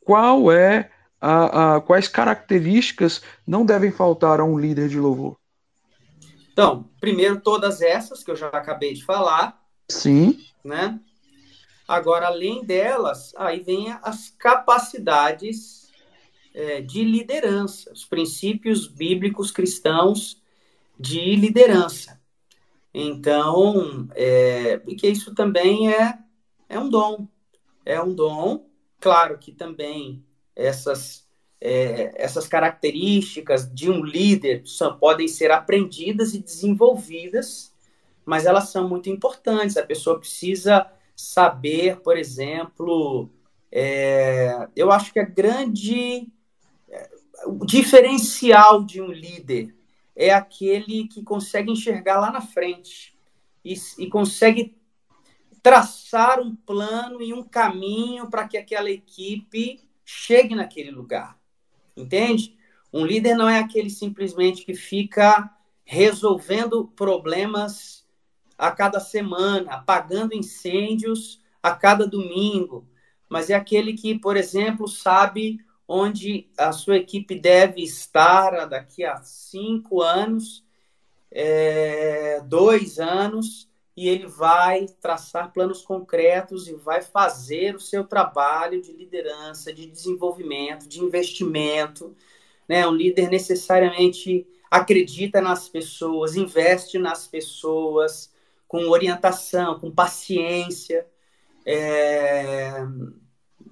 [0.00, 5.38] qual é a, a, quais características não devem faltar a um líder de louvor?
[6.52, 9.58] Então, primeiro todas essas que eu já acabei de falar.
[9.88, 10.38] Sim.
[10.62, 11.00] Né?
[11.88, 15.90] Agora, além delas, aí vem as capacidades
[16.52, 20.38] é, de liderança, os princípios bíblicos cristãos
[21.00, 22.20] de liderança.
[22.94, 26.18] Então, é, porque isso também é
[26.72, 27.28] é um dom.
[27.84, 28.64] É um dom,
[28.98, 30.24] claro que também
[30.56, 31.28] essas,
[31.60, 34.64] é, essas características de um líder
[34.98, 37.74] podem ser aprendidas e desenvolvidas,
[38.24, 39.76] mas elas são muito importantes.
[39.76, 43.28] A pessoa precisa saber, por exemplo,
[43.70, 46.26] é, eu acho que a grande.
[46.88, 47.10] É,
[47.44, 49.74] o diferencial de um líder
[50.22, 53.18] é aquele que consegue enxergar lá na frente
[53.64, 54.76] e, e consegue
[55.60, 61.36] traçar um plano e um caminho para que aquela equipe chegue naquele lugar.
[61.96, 62.56] Entende?
[62.92, 65.50] Um líder não é aquele simplesmente que fica
[65.84, 68.06] resolvendo problemas
[68.56, 72.88] a cada semana, apagando incêndios a cada domingo,
[73.28, 79.22] mas é aquele que, por exemplo, sabe onde a sua equipe deve estar daqui a
[79.22, 80.64] cinco anos,
[81.30, 88.80] é, dois anos, e ele vai traçar planos concretos e vai fazer o seu trabalho
[88.80, 92.16] de liderança, de desenvolvimento, de investimento.
[92.66, 92.86] Né?
[92.86, 98.32] Um líder necessariamente acredita nas pessoas, investe nas pessoas,
[98.66, 101.06] com orientação, com paciência.
[101.66, 102.72] É...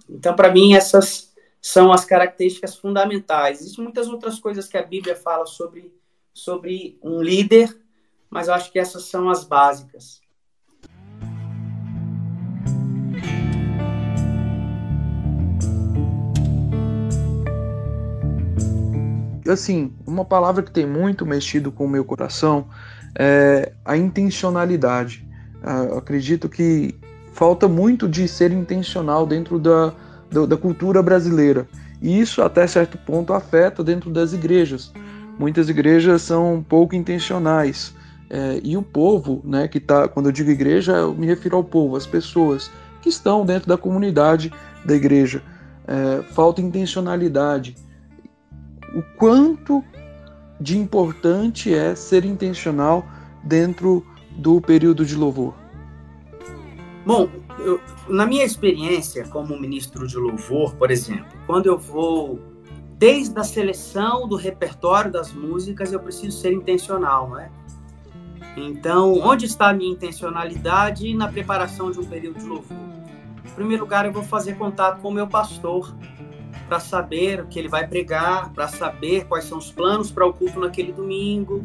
[0.06, 1.30] Então, para mim, essas
[1.61, 3.61] são as características fundamentais.
[3.61, 5.92] Existem muitas outras coisas que a Bíblia fala sobre,
[6.32, 7.80] sobre um líder
[8.30, 10.20] mas eu acho que essas são as básicas.
[19.48, 22.68] Assim, uma palavra que tem muito mexido com o meu coração
[23.18, 25.26] é a intencionalidade.
[25.88, 26.94] Eu acredito que
[27.32, 29.92] falta muito de ser intencional dentro da,
[30.31, 31.66] da, da cultura brasileira.
[32.01, 34.93] E isso, até certo ponto, afeta dentro das igrejas.
[35.39, 37.95] Muitas igrejas são pouco intencionais.
[38.28, 41.64] É, e o povo, né, que está, quando eu digo igreja, eu me refiro ao
[41.64, 42.70] povo, as pessoas
[43.03, 44.53] que estão dentro da comunidade
[44.85, 45.43] da igreja.
[45.87, 47.76] É, falta intencionalidade.
[48.95, 49.83] O quanto
[50.61, 53.05] de importante é ser intencional
[53.43, 54.07] dentro
[54.37, 55.55] do período de louvor?
[57.05, 57.28] Bom,
[57.59, 62.40] eu, na minha experiência como ministro de louvor, por exemplo, quando eu vou
[62.98, 67.50] desde a seleção do repertório das músicas, eu preciso ser intencional, não é?
[68.56, 72.76] Então, onde está a minha intencionalidade na preparação de um período de louvor?
[73.44, 75.94] Em primeiro lugar, eu vou fazer contato com o meu pastor
[76.68, 80.32] para saber o que ele vai pregar, para saber quais são os planos para o
[80.32, 81.64] culto naquele domingo.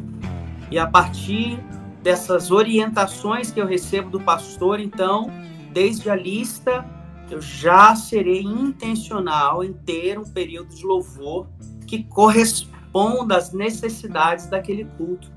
[0.70, 1.58] E a partir
[2.02, 5.30] dessas orientações que eu recebo do pastor, então,
[5.76, 6.86] desde a lista,
[7.30, 11.46] eu já serei intencional em ter um período de louvor
[11.86, 15.30] que corresponda às necessidades daquele culto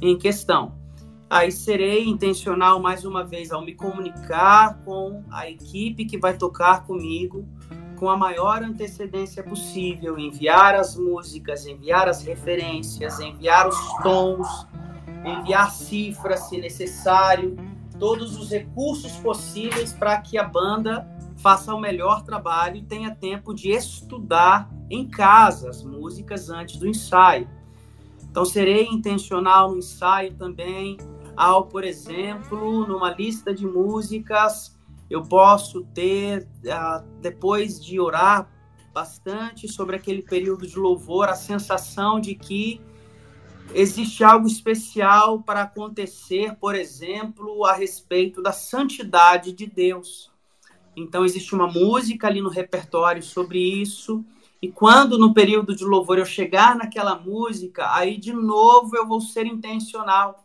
[0.00, 0.72] em questão.
[1.28, 6.86] Aí serei intencional mais uma vez ao me comunicar com a equipe que vai tocar
[6.86, 7.46] comigo
[7.96, 14.66] com a maior antecedência possível, enviar as músicas, enviar as referências, enviar os tons,
[15.26, 17.54] enviar cifras se necessário,
[17.98, 23.54] todos os recursos possíveis para que a banda faça o melhor trabalho e tenha tempo
[23.54, 27.48] de estudar em casa as músicas antes do ensaio.
[28.22, 30.96] Então serei intencional no ensaio também,
[31.36, 34.76] ao, por exemplo, numa lista de músicas,
[35.10, 38.48] eu posso ter, ah, depois de orar
[38.92, 42.80] bastante sobre aquele período de louvor, a sensação de que
[43.72, 50.30] existe algo especial para acontecer, por exemplo, a respeito da santidade de Deus.
[50.96, 54.24] Então, existe uma música ali no repertório sobre isso.
[54.62, 59.20] E quando no período de louvor eu chegar naquela música, aí de novo eu vou
[59.20, 60.44] ser intencional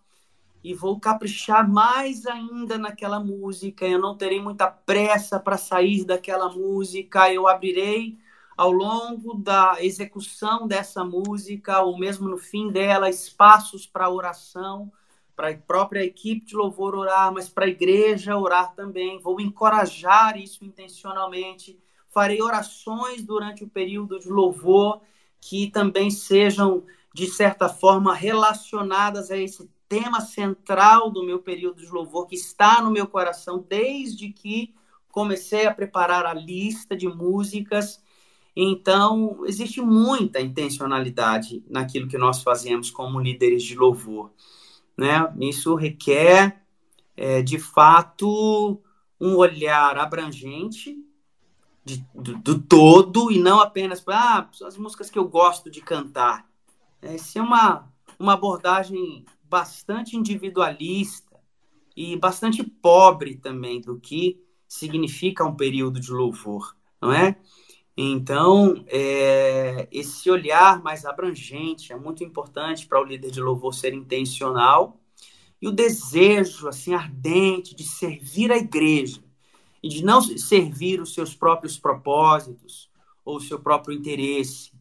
[0.63, 3.87] e vou caprichar mais ainda naquela música.
[3.87, 7.31] Eu não terei muita pressa para sair daquela música.
[7.33, 8.17] Eu abrirei
[8.59, 14.91] ao longo da execução dessa música, ou mesmo no fim dela, espaços para oração,
[15.33, 19.17] para a própria equipe de louvor orar, mas para a igreja orar também.
[19.17, 21.79] Vou encorajar isso intencionalmente.
[22.09, 24.99] Farei orações durante o período de louvor
[25.39, 26.83] que também sejam,
[27.13, 32.81] de certa forma, relacionadas a esse tema central do meu período de louvor, que está
[32.81, 34.75] no meu coração desde que
[35.13, 38.03] comecei a preparar a lista de músicas.
[38.61, 44.33] Então, existe muita intencionalidade naquilo que nós fazemos como líderes de louvor.
[44.97, 45.33] Né?
[45.39, 46.61] Isso requer,
[47.15, 48.81] é, de fato,
[49.17, 51.01] um olhar abrangente
[51.85, 55.79] de, do, do, todo e não apenas para ah, as músicas que eu gosto de
[55.79, 56.45] cantar.
[57.01, 57.89] Essa é uma,
[58.19, 61.39] uma abordagem bastante individualista
[61.95, 67.37] e bastante pobre também do que significa um período de louvor, não é?
[68.01, 73.93] Então, é, esse olhar mais abrangente é muito importante para o líder de louvor ser
[73.93, 75.01] intencional
[75.61, 79.21] e o desejo assim ardente de servir a igreja
[79.83, 82.89] e de não servir os seus próprios propósitos
[83.25, 84.71] ou o seu próprio interesse,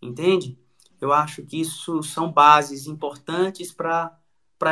[0.00, 0.58] entende?
[0.98, 4.18] Eu acho que isso são bases importantes para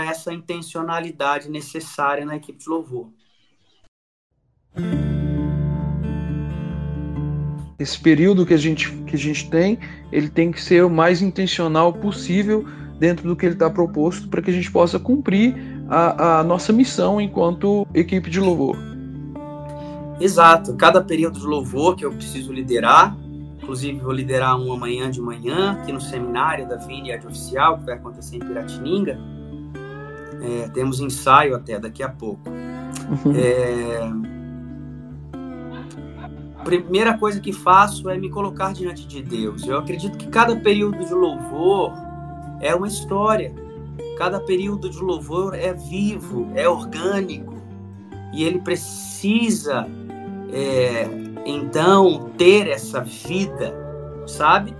[0.02, 3.12] essa intencionalidade necessária na equipe de louvor.
[7.82, 9.78] Esse período que a gente, que a gente tem,
[10.12, 12.64] ele tem que ser o mais intencional possível
[12.98, 15.56] dentro do que ele está proposto para que a gente possa cumprir
[15.88, 18.76] a, a nossa missão enquanto equipe de louvor.
[20.20, 20.74] Exato.
[20.74, 23.16] Cada período de louvor que eu preciso liderar,
[23.62, 27.94] Inclusive, vou liderar um amanhã de manhã, aqui no seminário da Vineyard Oficial, que vai
[27.94, 29.16] acontecer em Piratininga.
[30.42, 32.50] É, temos ensaio até daqui a pouco.
[32.50, 33.32] Uhum.
[33.36, 34.31] É...
[36.64, 39.66] Primeira coisa que faço é me colocar diante de Deus.
[39.66, 41.92] Eu acredito que cada período de louvor
[42.60, 43.52] é uma história.
[44.16, 47.54] Cada período de louvor é vivo, é orgânico.
[48.32, 49.86] E ele precisa
[50.52, 51.08] é,
[51.44, 53.74] então ter essa vida,
[54.26, 54.74] sabe?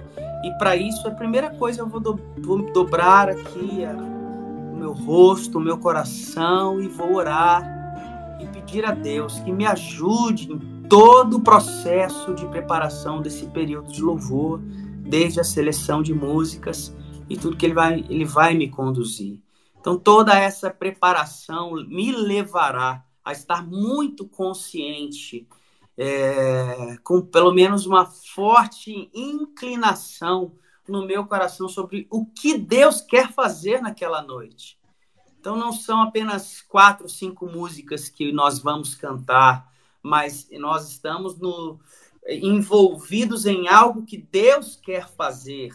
[0.45, 4.93] E para isso, a primeira coisa eu vou, do, vou dobrar aqui a, o meu
[4.93, 7.63] rosto, o meu coração e vou orar
[8.41, 14.03] e pedir a Deus que me ajude todo o processo de preparação desse período de
[14.03, 16.95] louvor, desde a seleção de músicas
[17.29, 19.41] e tudo que ele vai, ele vai me conduzir.
[19.81, 25.49] Então, toda essa preparação me levará a estar muito consciente
[25.97, 30.53] é, com pelo menos uma forte inclinação
[30.89, 34.79] no meu coração sobre o que Deus quer fazer naquela noite.
[35.41, 39.72] Então, não são apenas quatro, cinco músicas que nós vamos cantar,
[40.03, 41.79] mas nós estamos no,
[42.29, 45.73] envolvidos em algo que Deus quer fazer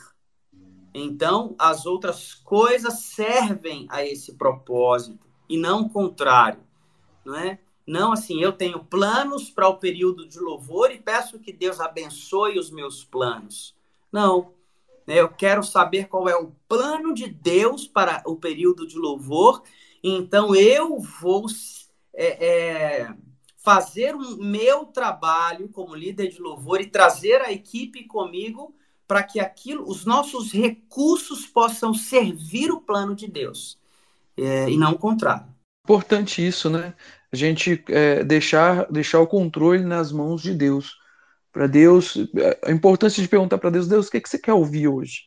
[0.93, 6.59] Então, as outras coisas servem a esse propósito e não o contrário,
[7.23, 7.59] não é?
[7.86, 12.59] Não assim, eu tenho planos para o período de louvor e peço que Deus abençoe
[12.59, 13.75] os meus planos.
[14.11, 14.51] Não.
[15.05, 15.15] Né?
[15.15, 19.63] Eu quero saber qual é o plano de Deus para o período de louvor,
[20.03, 21.45] então eu vou
[22.13, 23.15] é, é,
[23.68, 28.74] fazer o meu trabalho como líder de louvor e trazer a equipe comigo
[29.05, 33.78] para que aquilo, os nossos recursos possam servir o plano de Deus
[34.38, 35.47] é, e não o contrário.
[35.84, 36.93] Importante isso, né?
[37.30, 40.95] A gente é, deixar, deixar o controle nas mãos de Deus.
[41.51, 42.18] Para Deus,
[42.65, 45.24] a importância de perguntar para Deus, Deus, o que, é que você quer ouvir hoje?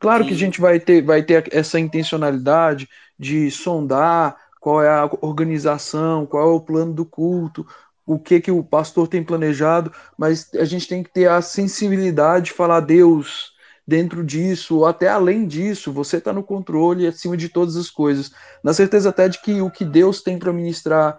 [0.00, 0.28] Claro Sim.
[0.28, 6.26] que a gente vai ter, vai ter essa intencionalidade de sondar qual é a organização,
[6.26, 7.66] qual é o plano do culto,
[8.06, 12.46] o que que o pastor tem planejado, mas a gente tem que ter a sensibilidade
[12.46, 13.52] de falar Deus
[13.86, 18.30] dentro disso, ou até além disso, você está no controle acima de todas as coisas.
[18.62, 21.18] Na certeza até de que o que Deus tem para ministrar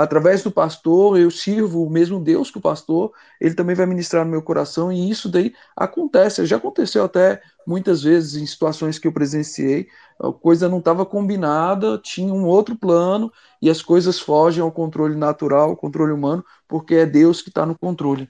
[0.00, 4.24] através do pastor, eu sirvo o mesmo Deus que o pastor, ele também vai ministrar
[4.24, 9.06] no meu coração, e isso daí acontece, já aconteceu até muitas vezes em situações que
[9.06, 9.88] eu presenciei,
[10.18, 13.30] a coisa não estava combinada, tinha um outro plano,
[13.60, 17.66] e as coisas fogem ao controle natural, ao controle humano, porque é Deus que está
[17.66, 18.26] no controle.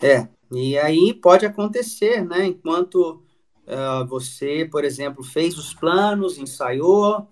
[0.00, 3.20] É, e aí pode acontecer, né, enquanto
[3.66, 7.26] uh, você, por exemplo, fez os planos, ensaiou,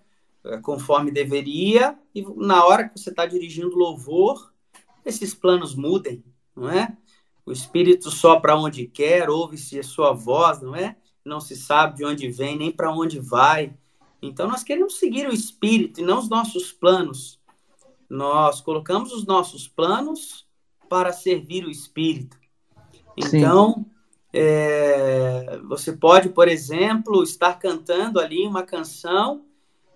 [0.62, 4.52] conforme deveria, e na hora que você está dirigindo louvor,
[5.04, 6.24] esses planos mudem,
[6.54, 6.96] não é?
[7.44, 10.96] O Espírito só para onde quer, ouve-se a sua voz, não é?
[11.24, 13.74] Não se sabe de onde vem, nem para onde vai.
[14.20, 17.40] Então nós queremos seguir o Espírito e não os nossos planos.
[18.08, 20.46] Nós colocamos os nossos planos
[20.88, 22.36] para servir o Espírito.
[23.16, 23.86] Então,
[24.32, 29.44] é, você pode, por exemplo, estar cantando ali uma canção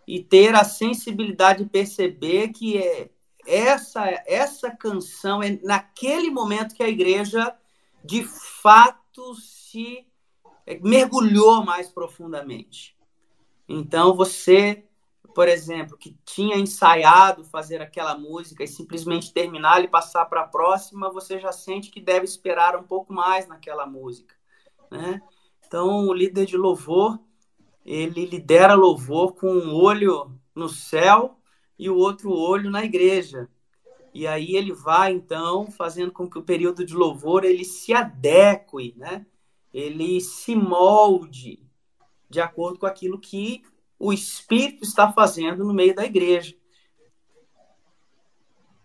[0.06, 3.10] e ter a sensibilidade de perceber que é
[3.46, 7.56] essa essa canção é naquele momento que a igreja
[8.04, 10.06] de fato se
[10.80, 12.96] mergulhou mais profundamente.
[13.68, 14.84] Então você,
[15.34, 20.48] por exemplo, que tinha ensaiado fazer aquela música e simplesmente terminar e passar para a
[20.48, 24.34] próxima, você já sente que deve esperar um pouco mais naquela música,
[24.90, 25.20] né?
[25.66, 27.18] Então o líder de louvor
[27.86, 31.38] ele lidera louvor com um olho no céu
[31.78, 33.48] e o outro olho na igreja.
[34.12, 38.92] E aí ele vai, então, fazendo com que o período de louvor ele se adeque,
[38.96, 39.24] né?
[39.72, 41.60] ele se molde
[42.28, 43.62] de acordo com aquilo que
[43.98, 46.56] o Espírito está fazendo no meio da igreja.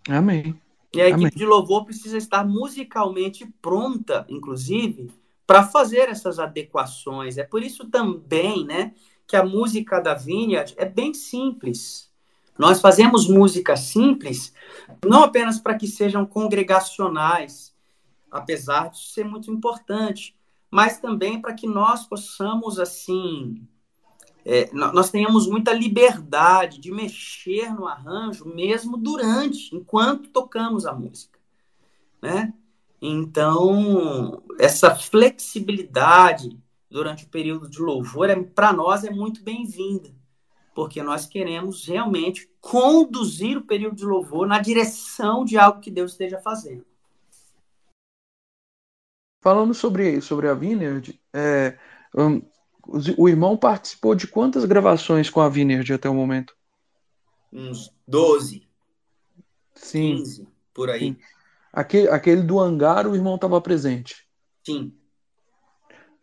[0.08, 0.60] Amém.
[0.94, 1.34] E a equipe Amém.
[1.34, 5.10] de louvor precisa estar musicalmente pronta, inclusive,
[5.52, 7.38] para fazer essas adequações.
[7.38, 8.94] É por isso também, né,
[9.28, 12.10] que a música da Vineyard é bem simples.
[12.58, 14.54] Nós fazemos música simples,
[15.06, 17.76] não apenas para que sejam congregacionais,
[18.32, 20.34] apesar de ser muito importante,
[20.70, 23.68] mas também para que nós possamos, assim,
[24.46, 31.38] é, nós tenhamos muita liberdade de mexer no arranjo, mesmo durante, enquanto tocamos a música,
[32.22, 32.54] né?
[33.02, 36.56] Então, essa flexibilidade
[36.88, 40.14] durante o período de louvor, é, para nós, é muito bem-vinda,
[40.76, 46.12] porque nós queremos realmente conduzir o período de louvor na direção de algo que Deus
[46.12, 46.86] esteja fazendo.
[49.42, 51.80] Falando sobre, sobre a Vineyard, é,
[52.16, 52.42] um,
[53.18, 56.56] o irmão participou de quantas gravações com a Vineyard até o momento?
[57.52, 58.68] Uns 12.
[59.74, 60.18] Sim.
[60.18, 61.00] 15, por aí.
[61.00, 61.18] Sim.
[61.74, 64.28] Aquele, aquele do hangar, o irmão estava presente.
[64.66, 64.94] Sim.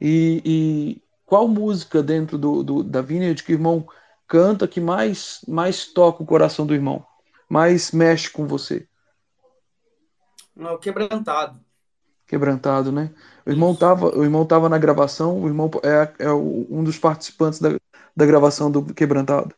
[0.00, 3.86] E, e, qual música dentro do, do, da Vineyard que o irmão
[4.26, 7.04] canta que mais, mais toca o coração do irmão?
[7.48, 8.86] Mais mexe com você?
[10.54, 11.60] O Quebrantado.
[12.26, 13.10] Quebrantado, né?
[13.46, 17.58] O irmão estava o irmão tava na gravação, o irmão é, é um dos participantes
[17.58, 17.70] da,
[18.14, 19.54] da gravação do Quebrantado.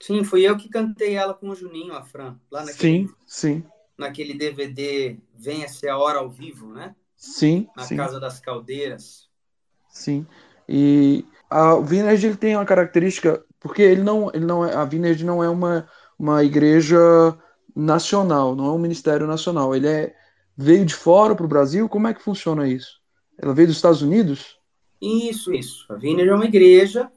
[0.00, 3.06] Sim, fui eu que cantei ela com o Juninho, a Fran, lá naquele...
[3.06, 3.64] Sim, sim
[4.00, 6.96] naquele DVD Venha Ser a Hora ao Vivo, né?
[7.16, 7.68] Sim.
[7.76, 7.96] Na sim.
[7.96, 9.28] Casa das Caldeiras.
[9.88, 10.26] Sim.
[10.68, 15.22] E a Vineyard ele tem uma característica, porque ele não, ele não é, a Vineyard
[15.24, 15.88] não é uma,
[16.18, 16.98] uma igreja
[17.76, 19.76] nacional, não é um ministério nacional.
[19.76, 20.14] Ele é
[20.56, 21.88] veio de fora para o Brasil.
[21.88, 23.00] Como é que funciona isso?
[23.38, 24.58] Ela veio dos Estados Unidos?
[25.00, 25.86] Isso, isso.
[25.92, 27.10] A Vineyard é uma igreja,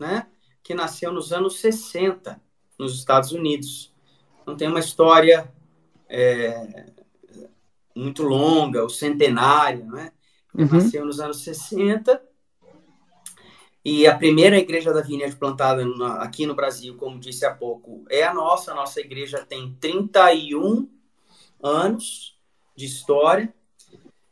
[0.00, 0.26] né,
[0.62, 2.40] que nasceu nos anos 60
[2.78, 3.92] nos Estados Unidos.
[4.42, 5.50] Então tem uma história
[6.08, 6.86] é,
[7.94, 10.12] muito longa, o centenário, né?
[10.54, 10.68] Uhum.
[10.72, 12.22] Nasceu nos anos 60
[13.84, 15.84] E a primeira igreja da Vineyard plantada
[16.18, 18.72] aqui no Brasil, como disse há pouco, é a nossa.
[18.72, 20.88] A nossa igreja tem 31
[21.62, 22.38] anos
[22.74, 23.52] de história.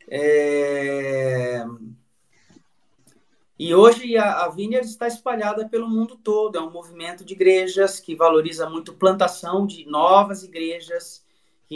[0.08, 1.64] É...
[3.58, 6.58] E hoje a, a Vineyard está espalhada pelo mundo todo.
[6.58, 11.23] É um movimento de igrejas que valoriza muito plantação de novas igrejas,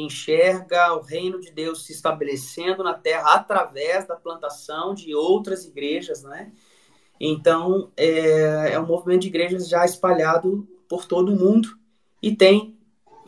[0.01, 6.23] enxerga o reino de Deus se estabelecendo na terra através da plantação de outras igrejas,
[6.23, 6.53] né?
[7.21, 11.77] Então, é, é um movimento de igrejas já espalhado por todo o mundo
[12.23, 12.77] e tem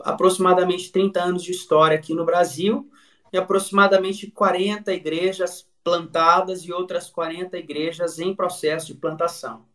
[0.01, 2.89] aproximadamente 30 anos de história aqui no Brasil
[3.31, 9.65] e aproximadamente 40 igrejas plantadas e outras 40 igrejas em processo de plantação.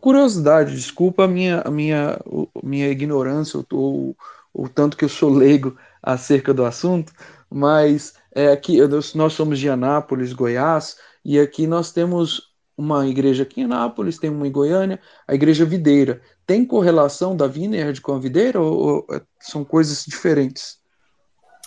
[0.00, 4.16] Curiosidade, desculpa a minha, a minha, a minha ignorância ou
[4.58, 7.12] o tanto que eu sou leigo acerca do assunto,
[7.48, 8.78] mas é, aqui
[9.14, 14.30] nós somos de Anápolis, Goiás, e aqui nós temos uma igreja aqui em Anápolis, tem
[14.30, 16.20] uma em Goiânia, a igreja videira.
[16.44, 20.78] Tem correlação da Vineyard com a videira ou, ou é, são coisas diferentes?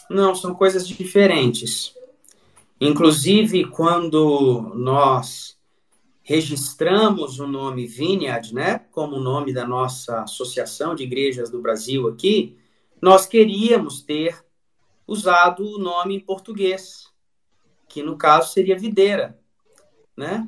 [0.09, 1.93] Não, são coisas diferentes.
[2.79, 5.57] Inclusive, quando nós
[6.23, 12.07] registramos o nome Vineyard, né, como o nome da nossa associação de igrejas do Brasil
[12.07, 12.57] aqui,
[13.01, 14.45] nós queríamos ter
[15.07, 17.11] usado o nome em português,
[17.89, 19.39] que no caso seria videira,
[20.15, 20.47] né?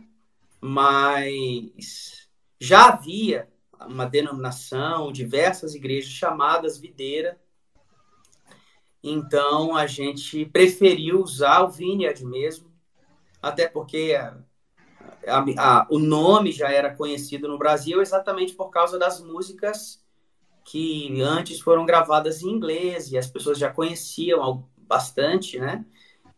[0.62, 2.30] Mas
[2.60, 3.50] já havia
[3.88, 7.42] uma denominação, diversas igrejas chamadas videira,
[9.04, 12.72] então a gente preferiu usar o Vineyard mesmo,
[13.42, 14.38] até porque a,
[15.28, 20.03] a, a, o nome já era conhecido no Brasil exatamente por causa das músicas
[20.64, 25.86] que antes foram gravadas em inglês e as pessoas já conheciam bastante, né?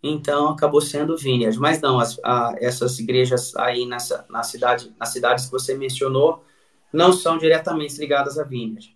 [0.02, 1.58] Então acabou sendo Vineyard.
[1.60, 2.20] Mas não, as,
[2.60, 6.44] essas igrejas aí nessa, na cidade, nas cidades que você mencionou,
[6.94, 8.96] não são diretamente ligadas a Vineyard.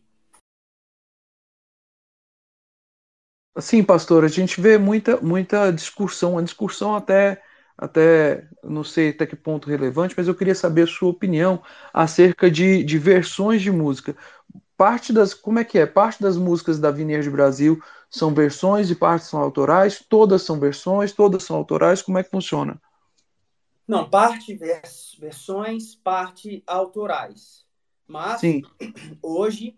[3.59, 7.41] Sim, pastor, a gente vê muita, muita discussão, uma discussão até,
[7.77, 11.61] até, não sei até que ponto relevante, mas eu queria saber a sua opinião
[11.93, 14.15] acerca de, de versões de música.
[14.79, 15.85] Parte das, como é que é?
[15.85, 20.01] Parte das músicas da Vineyard Brasil são versões e parte são autorais?
[20.07, 22.01] Todas são versões, todas são autorais?
[22.01, 22.81] Como é que funciona?
[23.85, 27.65] Não, parte vers versões, parte autorais.
[28.07, 28.61] Mas Sim.
[29.21, 29.77] hoje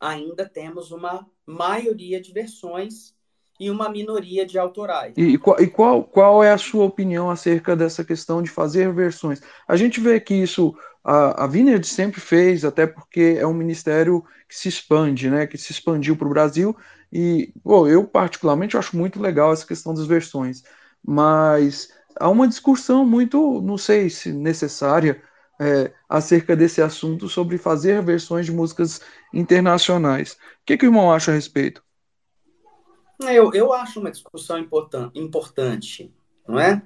[0.00, 3.14] ainda temos uma maioria de versões
[3.60, 5.12] e uma minoria de autorais.
[5.14, 9.42] E, e, qual, qual é a sua opinião acerca dessa questão de fazer versões?
[9.68, 10.74] A gente vê que isso
[11.04, 15.56] a, a Vineyard sempre fez, até porque é um ministério que se expande, né, que
[15.56, 16.76] se expandiu para o Brasil,
[17.12, 20.62] e pô, eu particularmente acho muito legal essa questão das versões,
[21.04, 25.22] mas há uma discussão muito, não sei se necessária,
[25.60, 29.00] é, acerca desse assunto sobre fazer versões de músicas
[29.32, 30.32] internacionais.
[30.32, 31.84] O que, que o irmão acha a respeito?
[33.20, 36.10] Eu, eu acho uma discussão important, importante,
[36.48, 36.82] não é?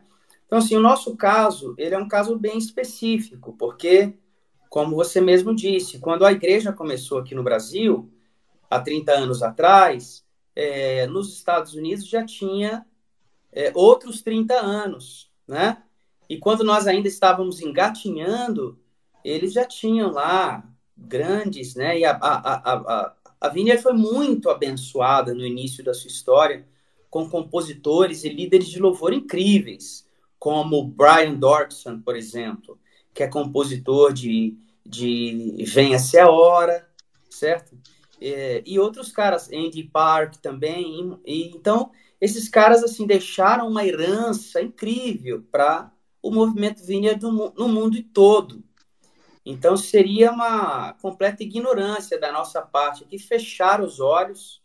[0.47, 4.15] Então, assim, o nosso caso, ele é um caso bem específico, porque,
[4.69, 8.13] como você mesmo disse, quando a igreja começou aqui no Brasil,
[8.69, 10.25] há 30 anos atrás,
[10.55, 12.87] é, nos Estados Unidos já tinha
[13.53, 15.83] é, outros 30 anos, né?
[16.29, 18.79] E quando nós ainda estávamos engatinhando,
[19.25, 21.99] eles já tinham lá grandes, né?
[21.99, 26.67] E a, a, a, a, a Vineyard foi muito abençoada no início da sua história,
[27.11, 30.04] com compositores e líderes de louvor incríveis,
[30.45, 32.79] como Brian Dorkson, por exemplo,
[33.15, 36.87] que é compositor de, de Venha-se a Hora,
[37.31, 37.75] certo?
[38.21, 41.19] É, e outros caras, Andy Park também.
[41.25, 41.91] E, então,
[42.21, 45.91] esses caras assim deixaram uma herança incrível para
[46.23, 48.63] o movimento Vineyard no, mundo todo.
[49.47, 54.63] Então, seria uma completa ignorância da nossa parte aqui fechar os olhos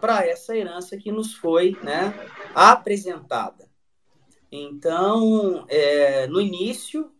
[0.00, 2.12] para essa herança que nos foi né,
[2.52, 3.67] apresentada.
[4.50, 7.10] Então, é, no início,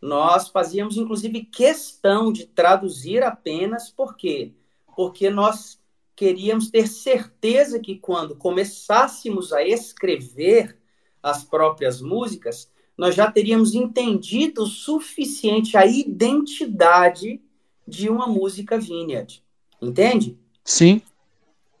[0.00, 4.52] nós fazíamos inclusive questão de traduzir apenas, por quê?
[4.96, 5.78] Porque nós
[6.16, 10.76] queríamos ter certeza que quando começássemos a escrever
[11.22, 17.40] as próprias músicas, nós já teríamos entendido o suficiente a identidade
[17.86, 19.42] de uma música Vineyard.
[19.80, 20.36] Entende?
[20.64, 21.00] Sim.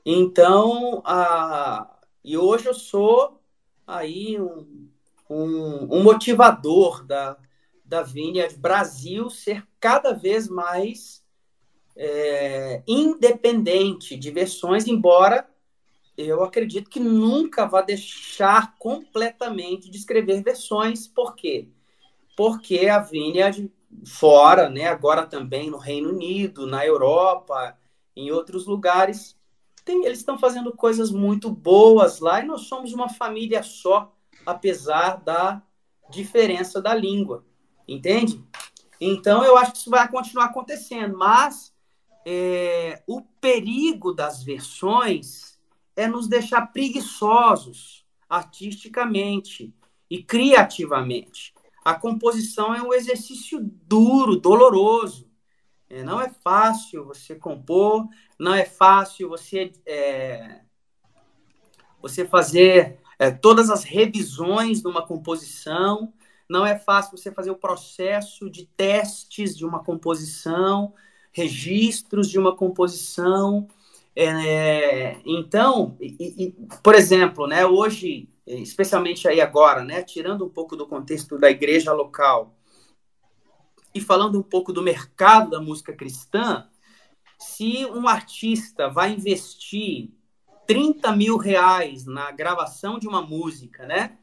[0.06, 1.98] Então, a...
[2.24, 3.40] e hoje eu sou
[3.84, 4.88] aí um,
[5.28, 7.36] um, um motivador da,
[7.84, 11.24] da Vineyard Brasil ser cada vez mais
[11.96, 15.48] é, independente de versões, embora
[16.16, 21.06] eu acredito que nunca vai deixar completamente de escrever versões.
[21.06, 21.68] Por quê?
[22.38, 23.68] porque a Vineyard
[24.06, 27.76] fora, né, agora também no Reino Unido, na Europa,
[28.14, 29.36] em outros lugares,
[29.84, 34.14] tem, eles estão fazendo coisas muito boas lá e nós somos uma família só,
[34.48, 35.62] apesar da
[36.08, 37.44] diferença da língua,
[37.86, 38.42] entende?
[38.98, 41.70] Então eu acho que isso vai continuar acontecendo, mas
[42.24, 45.58] é, o perigo das versões
[45.94, 49.70] é nos deixar preguiçosos artisticamente
[50.08, 51.52] e criativamente.
[51.84, 55.28] A composição é um exercício duro, doloroso.
[55.90, 60.62] É, não é fácil você compor, não é fácil você, é,
[62.00, 66.12] você fazer é, todas as revisões de uma composição,
[66.48, 70.94] não é fácil você fazer o processo de testes de uma composição,
[71.32, 73.68] registros de uma composição.
[74.16, 76.52] É, então, e, e,
[76.82, 81.92] por exemplo, né, hoje, especialmente aí agora, né, tirando um pouco do contexto da igreja
[81.92, 82.54] local,
[83.94, 86.68] e falando um pouco do mercado da música cristã,
[87.38, 90.10] se um artista vai investir
[90.68, 94.18] 30 mil reais na gravação de uma música, né?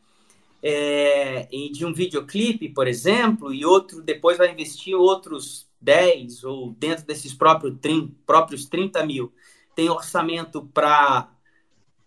[0.61, 6.71] É, e de um videoclipe, por exemplo, e outro depois vai investir outros 10 ou
[6.73, 9.33] dentro desses próprios 30, próprios 30 mil,
[9.75, 11.31] tem orçamento para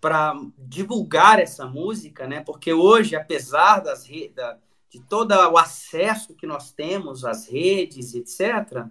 [0.00, 2.40] para divulgar essa música, né?
[2.40, 4.56] Porque hoje, apesar das da,
[4.88, 8.86] de todo o acesso que nós temos às redes, etc.,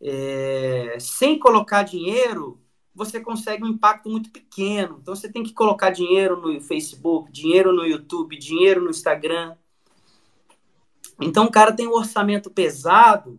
[0.00, 2.60] é, sem colocar dinheiro,
[2.94, 4.98] você consegue um impacto muito pequeno.
[5.00, 9.56] Então, você tem que colocar dinheiro no Facebook, dinheiro no YouTube, dinheiro no Instagram.
[11.20, 13.38] Então, o cara tem um orçamento pesado,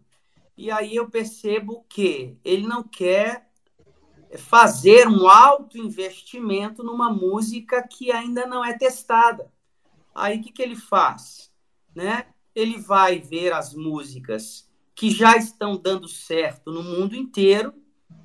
[0.58, 3.50] e aí eu percebo que ele não quer
[4.38, 9.52] fazer um alto investimento numa música que ainda não é testada.
[10.14, 11.54] Aí, o que, que ele faz?
[11.96, 12.26] né?
[12.56, 17.74] Ele vai ver as músicas que já estão dando certo no mundo inteiro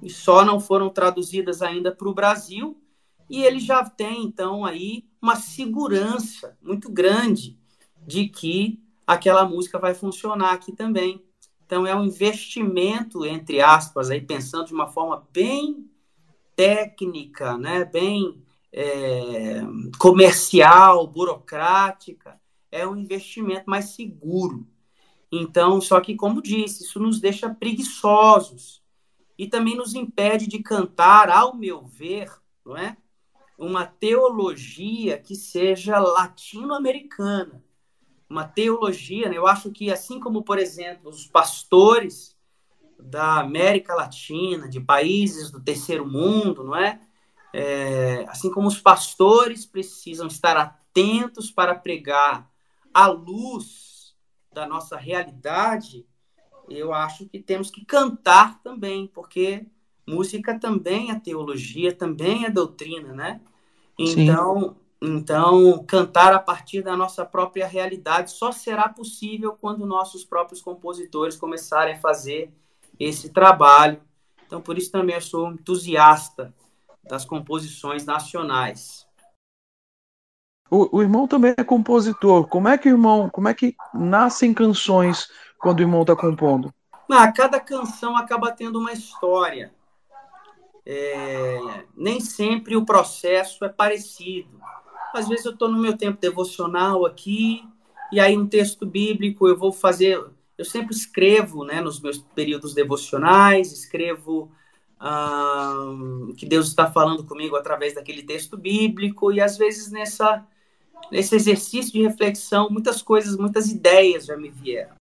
[0.02, 2.80] e só não foram traduzidas ainda para o Brasil
[3.28, 7.58] e ele já tem então aí uma segurança muito grande
[8.06, 11.22] de que aquela música vai funcionar aqui também.
[11.66, 15.90] Então é um investimento entre aspas aí pensando de uma forma bem
[16.56, 17.84] técnica, né?
[17.84, 18.42] Bem
[18.72, 19.62] é,
[19.98, 22.40] comercial, burocrática,
[22.70, 24.66] é um investimento mais seguro.
[25.30, 28.77] Então, só que, como disse, isso nos deixa preguiçosos
[29.38, 32.30] e também nos impede de cantar, ao meu ver,
[32.66, 32.96] não é?
[33.58, 37.62] uma teologia que seja latino-americana.
[38.30, 39.36] Uma teologia, né?
[39.36, 42.36] eu acho que, assim como, por exemplo, os pastores
[43.00, 47.00] da América Latina, de países do terceiro mundo, não é?
[47.52, 52.48] é assim como os pastores precisam estar atentos para pregar
[52.92, 54.14] à luz
[54.52, 56.06] da nossa realidade,
[56.70, 59.66] eu acho que temos que cantar também, porque
[60.06, 63.40] música também é teologia, também é doutrina, né?
[63.98, 70.62] Então, então cantar a partir da nossa própria realidade só será possível quando nossos próprios
[70.62, 72.52] compositores começarem a fazer
[72.98, 74.00] esse trabalho.
[74.46, 76.54] Então, por isso também eu sou entusiasta
[77.04, 79.06] das composições nacionais.
[80.70, 82.46] O, o, irmão também é compositor.
[82.46, 85.28] Como é que o irmão, como é que nascem canções
[85.58, 86.72] quando o irmão está compondo?
[87.10, 89.72] Ah, cada canção acaba tendo uma história.
[90.84, 94.60] É, nem sempre o processo é parecido.
[95.14, 97.64] Às vezes eu estou no meu tempo devocional aqui,
[98.12, 100.22] e aí um texto bíblico eu vou fazer.
[100.56, 104.50] Eu sempre escrevo, né, nos meus períodos devocionais, escrevo
[106.36, 110.44] que Deus está falando comigo através daquele texto bíblico, e às vezes nessa
[111.12, 114.97] nesse exercício de reflexão, muitas coisas, muitas ideias já me vieram.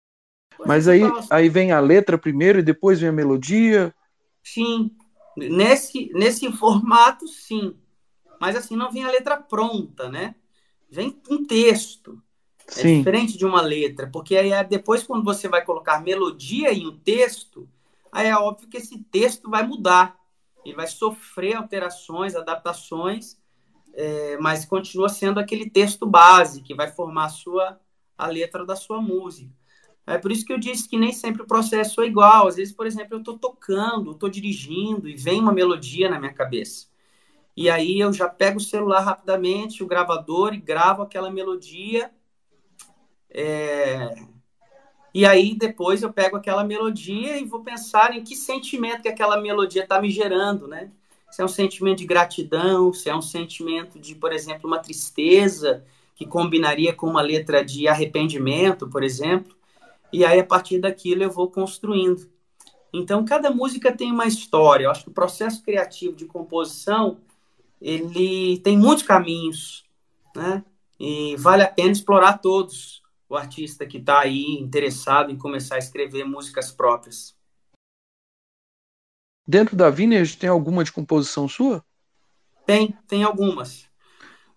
[0.66, 3.94] Mas aí, aí vem a letra primeiro e depois vem a melodia?
[4.44, 4.92] Sim.
[5.36, 7.76] Nesse, nesse formato, sim.
[8.40, 10.36] Mas assim, não vem a letra pronta, né?
[10.90, 12.22] Vem um texto.
[12.68, 12.96] É sim.
[12.96, 16.88] É diferente de uma letra, porque aí é depois, quando você vai colocar melodia em
[16.88, 17.68] um texto,
[18.12, 20.18] aí é óbvio que esse texto vai mudar.
[20.66, 23.38] Ele vai sofrer alterações, adaptações,
[23.94, 27.80] é, mas continua sendo aquele texto base que vai formar a sua
[28.18, 29.52] a letra da sua música.
[30.08, 32.48] É por isso que eu disse que nem sempre o processo é igual.
[32.48, 36.34] Às vezes, por exemplo, eu estou tocando, estou dirigindo e vem uma melodia na minha
[36.34, 36.88] cabeça.
[37.56, 42.10] E aí eu já pego o celular rapidamente, o gravador e gravo aquela melodia.
[43.30, 44.16] É...
[45.14, 49.42] E aí depois eu pego aquela melodia e vou pensar em que sentimento que aquela
[49.42, 50.92] melodia está me gerando, né?
[51.32, 55.84] se é um sentimento de gratidão, se é um sentimento de, por exemplo, uma tristeza
[56.16, 59.56] que combinaria com uma letra de arrependimento, por exemplo.
[60.12, 62.30] E aí a partir daquilo eu vou construindo.
[62.94, 64.86] Então, cada música tem uma história.
[64.86, 67.20] Eu acho que o processo criativo de composição,
[67.82, 69.86] ele tem muitos caminhos,
[70.36, 70.64] né?
[71.00, 75.80] E vale a pena explorar todos o artista que está aí interessado em começar a
[75.80, 77.36] escrever músicas próprias.
[79.46, 81.84] Dentro da Vineyard tem alguma de composição sua?
[82.66, 83.88] Tem, tem algumas.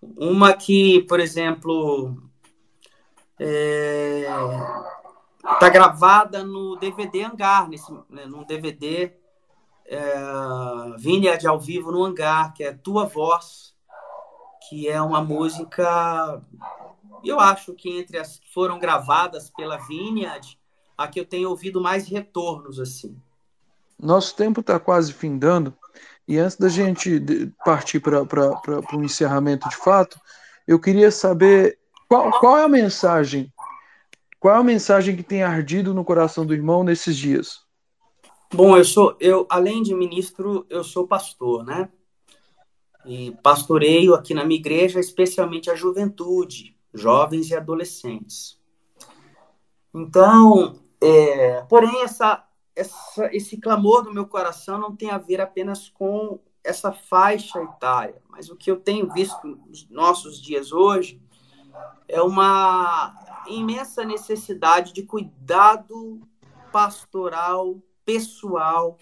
[0.01, 2.17] Uma que, por exemplo,
[3.39, 4.25] é,
[5.59, 9.11] tá gravada no DVD Hangar, nesse, né, num DVD
[9.85, 10.15] é,
[10.97, 13.73] Vineyard ao vivo no Hangar, que é Tua Voz,
[14.69, 16.41] que é uma música,
[17.23, 20.57] eu acho que entre as que foram gravadas pela Vineyard,
[20.97, 23.17] a que eu tenho ouvido mais retornos, assim.
[23.99, 25.75] Nosso tempo está quase findando,
[26.27, 27.21] e antes da gente
[27.65, 28.21] partir para
[28.93, 30.19] o encerramento de fato,
[30.67, 31.77] eu queria saber
[32.07, 33.51] qual, qual é a mensagem
[34.41, 37.59] qual a mensagem que tem ardido no coração do irmão nesses dias?
[38.51, 41.87] Bom, eu sou, eu além de ministro, eu sou pastor, né?
[43.05, 48.59] E pastoreio aqui na minha igreja, especialmente a juventude, jovens e adolescentes.
[49.93, 52.43] Então, é, porém, essa,
[52.75, 58.19] essa, esse clamor do meu coração não tem a ver apenas com essa faixa etária,
[58.27, 61.21] mas o que eu tenho visto nos nossos dias hoje
[62.07, 63.13] é uma
[63.47, 66.21] imensa necessidade de cuidado
[66.71, 68.97] pastoral, pessoal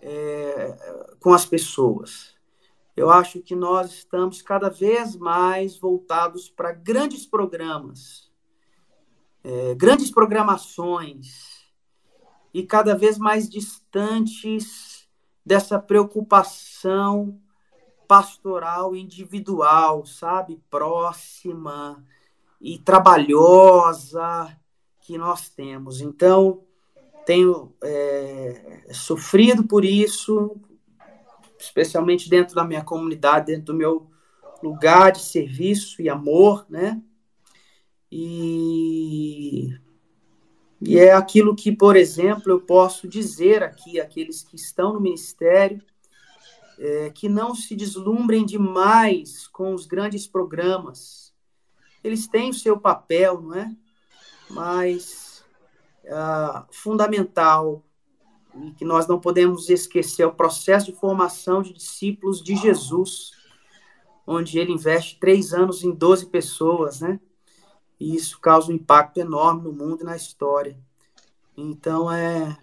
[0.00, 2.34] é, com as pessoas.
[2.96, 8.30] Eu acho que nós estamos cada vez mais voltados para grandes programas,
[9.42, 11.52] é, grandes programações,
[12.52, 15.08] e cada vez mais distantes
[15.44, 17.40] dessa preocupação
[18.06, 20.62] pastoral individual, sabe?
[20.68, 22.04] Próxima,
[22.62, 24.56] e trabalhosa
[25.00, 26.00] que nós temos.
[26.00, 26.62] Então,
[27.26, 30.56] tenho é, sofrido por isso,
[31.58, 34.10] especialmente dentro da minha comunidade, dentro do meu
[34.62, 37.02] lugar de serviço e amor, né?
[38.10, 39.76] E,
[40.80, 45.82] e é aquilo que, por exemplo, eu posso dizer aqui àqueles que estão no ministério,
[46.78, 51.31] é, que não se deslumbrem demais com os grandes programas,
[52.02, 53.74] eles têm o seu papel, não é?
[54.50, 55.44] Mas
[56.04, 57.84] uh, fundamental
[58.54, 63.30] e que nós não podemos esquecer é o processo de formação de discípulos de Jesus,
[64.26, 67.18] onde ele investe três anos em 12 pessoas, né?
[67.98, 70.76] E isso causa um impacto enorme no mundo e na história.
[71.56, 72.58] Então, é,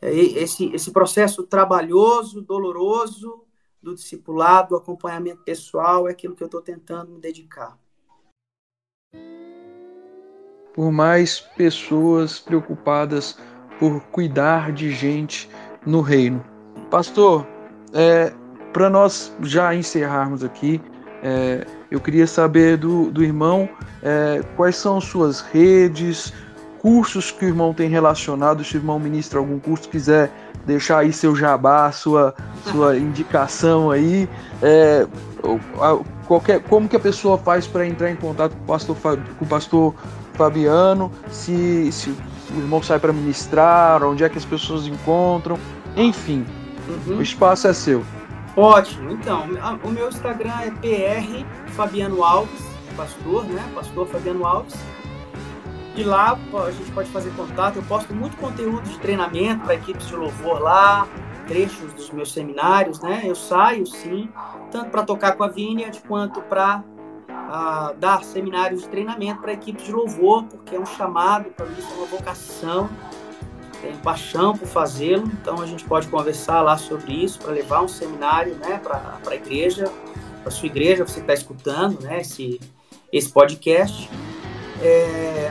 [0.00, 3.44] é esse, esse processo trabalhoso, doloroso
[3.80, 7.78] do discipulado, do acompanhamento pessoal, é aquilo que eu estou tentando me dedicar
[10.78, 13.36] por mais pessoas preocupadas
[13.80, 15.50] por cuidar de gente
[15.84, 16.40] no reino.
[16.88, 17.44] Pastor,
[17.92, 18.32] é,
[18.72, 20.80] para nós já encerrarmos aqui,
[21.20, 23.68] é, eu queria saber do, do irmão
[24.04, 26.32] é, quais são suas redes,
[26.78, 30.30] cursos que o irmão tem relacionado, se o irmão ministra algum curso, quiser
[30.64, 32.32] deixar aí seu jabá, sua,
[32.70, 34.28] sua indicação aí,
[34.62, 35.04] é,
[36.24, 39.48] qualquer, como que a pessoa faz para entrar em contato com o pastor, com o
[39.48, 39.94] pastor
[40.38, 45.58] Fabiano, se, se o irmão sai para ministrar, onde é que as pessoas encontram,
[45.96, 46.46] enfim,
[46.88, 47.18] uhum.
[47.18, 48.04] o espaço é seu.
[48.56, 49.46] Ótimo, então,
[49.82, 52.64] o meu Instagram é PR Fabiano Alves,
[52.96, 53.62] pastor, né?
[53.74, 54.74] Pastor Fabiano Alves.
[55.96, 57.76] E lá a gente pode fazer contato.
[57.76, 61.08] Eu posto muito conteúdo de treinamento para equipes de louvor lá,
[61.48, 63.22] trechos dos meus seminários, né?
[63.24, 64.28] Eu saio sim,
[64.70, 66.84] tanto para tocar com a Vineyard quanto para
[67.48, 71.76] a dar seminários de treinamento para equipes de louvor, porque é um chamado, para mim
[71.80, 72.90] é uma vocação,
[73.80, 77.88] tenho paixão por fazê-lo, então a gente pode conversar lá sobre isso, para levar um
[77.88, 79.90] seminário né, para a igreja,
[80.42, 82.60] para sua igreja, você está escutando né, esse,
[83.10, 84.10] esse podcast.
[84.82, 85.50] É...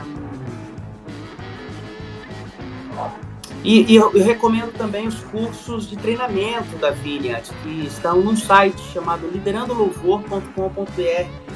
[3.64, 8.36] E, e eu, eu, recomendo também os cursos de treinamento da Vineyard, que estão num
[8.36, 11.48] site chamado liderandolouvor.com.br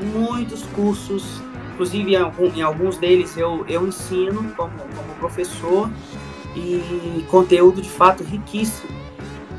[0.00, 1.40] muitos cursos,
[1.72, 5.90] inclusive em alguns deles eu, eu ensino como, como professor
[6.56, 8.90] e conteúdo de fato riquíssimo,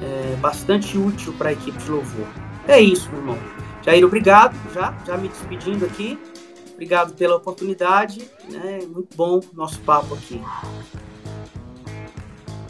[0.02, 2.28] é, bastante útil para a equipe de louvor.
[2.68, 3.38] É isso, meu irmão.
[3.84, 6.20] Jair, obrigado, já, já me despedindo aqui.
[6.74, 8.80] Obrigado pela oportunidade, né?
[8.88, 10.42] Muito bom nosso papo aqui.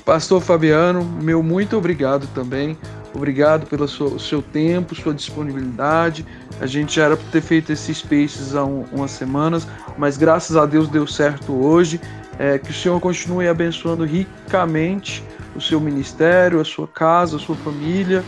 [0.03, 2.75] Pastor Fabiano, meu muito obrigado também
[3.13, 6.25] Obrigado pelo seu, seu tempo, sua disponibilidade.
[6.61, 10.55] A gente já era para ter feito esses Spaces há um, umas semanas, mas graças
[10.55, 11.99] a Deus deu certo hoje.
[12.37, 15.21] É, que o Senhor continue abençoando ricamente
[15.53, 18.23] o seu ministério, a sua casa, a sua família,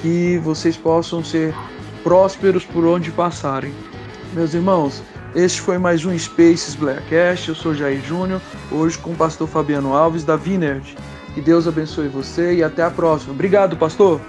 [0.00, 1.52] que vocês possam ser
[2.04, 3.74] prósperos por onde passarem.
[4.32, 5.02] Meus irmãos,
[5.34, 7.48] este foi mais um Spaces Blackcast.
[7.48, 10.96] Eu sou Jair Júnior, hoje com o pastor Fabiano Alves da Vinerd.
[11.34, 13.32] Que Deus abençoe você e até a próxima.
[13.32, 14.20] Obrigado, pastor.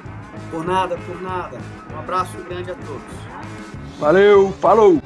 [0.52, 1.58] Por nada, por nada.
[1.94, 3.02] Um abraço grande a todos.
[4.00, 5.00] Valeu, falou!